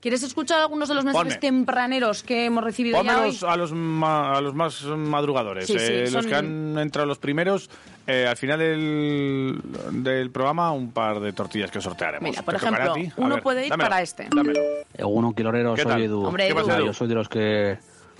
[0.00, 1.40] ¿Quieres escuchar algunos de los mensajes Ponme.
[1.40, 3.36] tempraneros que hemos recibido ya hoy?
[3.48, 5.66] A los, ma- a los más madrugadores.
[5.66, 7.68] Sí, sí, Eh, son- Los que han entrado los primeros,
[8.06, 9.60] eh, al final del,
[9.90, 12.30] del programa, un par de tortillas que sortearemos.
[12.30, 14.28] Mira, por ¿Te tocará ejemplo, uno ver, puede ir dámelo, para este.
[14.32, 14.60] Dámelo.
[15.04, 16.02] Uno kilorero, ¿Qué soy tal?
[16.02, 16.24] Edu.
[16.26, 16.86] Hombre, ¿Qué pasa, Nada, Edu?
[16.86, 17.78] Yo soy de los que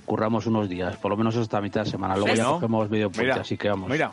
[0.08, 2.14] curramos unos días, por lo menos hasta mitad de semana.
[2.16, 2.36] Luego ¿Sí?
[2.38, 2.54] ya ¿No?
[2.54, 3.88] cogemos medio puente, Mira, así que vamos.
[3.88, 4.10] mira.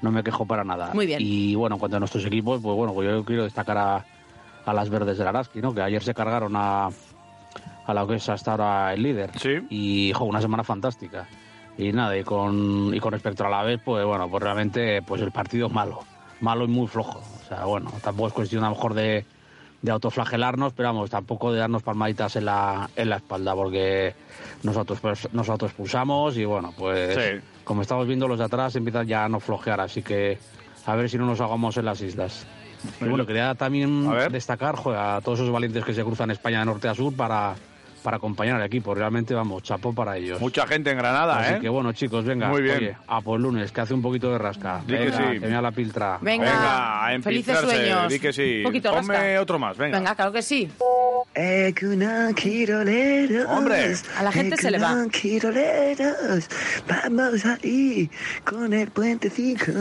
[0.00, 0.90] No me quejo para nada.
[0.94, 1.18] Muy bien.
[1.20, 4.04] Y bueno, en cuanto a nuestros equipos, pues bueno, pues yo quiero destacar a,
[4.64, 5.74] a las verdes del Araski, ¿no?
[5.74, 6.86] Que ayer se cargaron a,
[7.84, 9.32] a la que es hasta ahora el líder.
[9.36, 9.58] Sí.
[9.70, 11.26] Y jo, una semana fantástica.
[11.76, 15.20] Y nada, y con, y con respecto a la vez, pues bueno, pues realmente pues
[15.20, 16.00] el partido malo.
[16.40, 17.18] Malo y muy flojo.
[17.18, 19.24] O sea, bueno, tampoco es cuestión a lo mejor de,
[19.82, 24.14] de autoflagelarnos, pero vamos, tampoco de darnos palmaditas en la, en la espalda, porque
[24.62, 27.40] nosotros pues, nos autoexpulsamos y bueno, pues Sí.
[27.64, 30.38] como estamos viendo los de atrás empiezan ya a no flojear, así que
[30.84, 32.44] a ver si no nos hagamos en las islas.
[33.00, 36.64] Y bueno, quería también destacar joder, a todos esos valientes que se cruzan España de
[36.66, 37.54] norte a sur para,
[37.98, 38.94] para acompañar al equipo.
[38.94, 40.40] Realmente, vamos, chapo para ellos.
[40.40, 41.58] Mucha gente en Granada, Así ¿eh?
[41.60, 42.48] que bueno, chicos, venga.
[42.48, 42.76] Muy bien.
[42.76, 44.80] Oye, a por lunes, que hace un poquito de rasca.
[44.86, 45.40] Di que Venga, sí.
[45.40, 46.18] me da la piltra.
[46.20, 48.08] Venga, Venga, a felices sueños.
[48.12, 48.58] di que sí.
[48.58, 49.40] Un poquito Ponme rasca.
[49.42, 49.98] otro más, venga.
[49.98, 50.70] Venga, claro que sí.
[53.46, 53.94] Hombre.
[54.16, 55.06] A la gente se le va.
[56.88, 58.10] Vamos ahí
[58.44, 59.72] con el puentecico,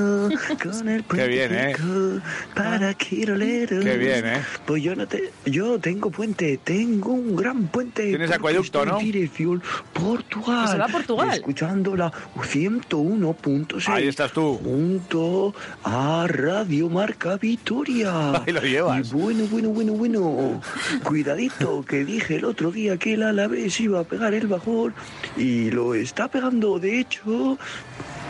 [0.61, 1.75] con el Qué bien, ¿eh?
[1.75, 2.21] puentecico
[2.53, 3.83] para quiroleros.
[3.83, 4.41] Qué bien, ¿eh?
[4.65, 8.03] Pues yo no te, yo tengo puente, tengo un gran puente.
[8.03, 8.99] Tienes acueducto, ¿no?
[8.99, 10.65] dirección Portugal.
[10.65, 11.33] Que se va a Portugal.
[11.33, 13.87] Escuchando la 101.6.
[13.89, 14.59] Ahí estás tú.
[14.63, 18.31] Junto a Radio Marca Vitoria.
[18.45, 19.09] Ahí lo llevas.
[19.09, 20.61] Y bueno, bueno, bueno, bueno.
[21.03, 21.46] Cuidadito,
[21.87, 24.93] que dije el otro día que el Alavés iba a pegar el bajón
[25.35, 26.79] y lo está pegando.
[26.79, 27.57] De hecho,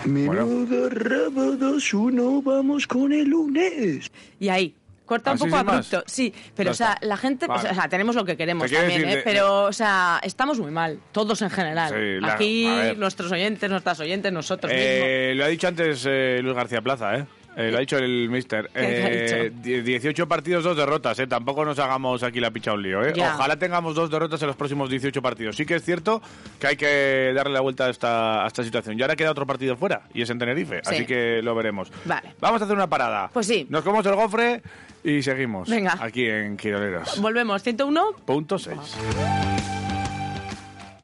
[0.05, 4.11] menudo rabo 2-1, vamos con el lunes.
[4.39, 4.74] Y ahí.
[5.05, 5.74] Corta un ¿Así poco más?
[5.93, 7.05] abrupto, sí, pero o sea, está.
[7.07, 7.70] la gente, Vale.
[7.70, 9.15] o sea, tenemos lo que queremos también, decir, ¿eh?
[9.15, 11.93] de- pero, o sea, estamos muy mal, todos en general.
[11.93, 14.88] Sí, la- Aquí, nuestros oyentes, nuestras oyentes, nosotros mismos.
[14.89, 17.26] Eh, lo ha dicho antes eh, Luis García Plaza, ¿eh?
[17.60, 18.70] Eh, lo ha dicho el mister.
[18.74, 18.86] ¿Qué te
[19.34, 21.26] ha Eh, die- 18 partidos, dos derrotas, ¿eh?
[21.26, 23.14] Tampoco nos hagamos aquí la picha un lío, ¿eh?
[23.16, 23.34] Ya.
[23.34, 25.55] Ojalá tengamos dos derrotas en los próximos 18 partidos.
[25.55, 26.22] Sí que es cierto
[26.60, 28.97] que hay que darle la vuelta a esta, a esta situación.
[28.97, 30.82] Y ahora queda otro partido fuera, y es en Tenerife.
[30.84, 30.95] Sí.
[30.95, 31.91] Así que lo veremos.
[32.05, 32.36] Vale.
[32.39, 33.30] Vamos a hacer una parada.
[33.34, 33.66] Pues sí.
[33.70, 34.62] Nos comemos el gofre
[35.03, 35.68] y seguimos.
[35.68, 35.97] Venga.
[35.99, 37.20] Aquí en Quiroleros.
[37.20, 38.14] Volvemos, 101.
[38.26, 38.78] Punto 6.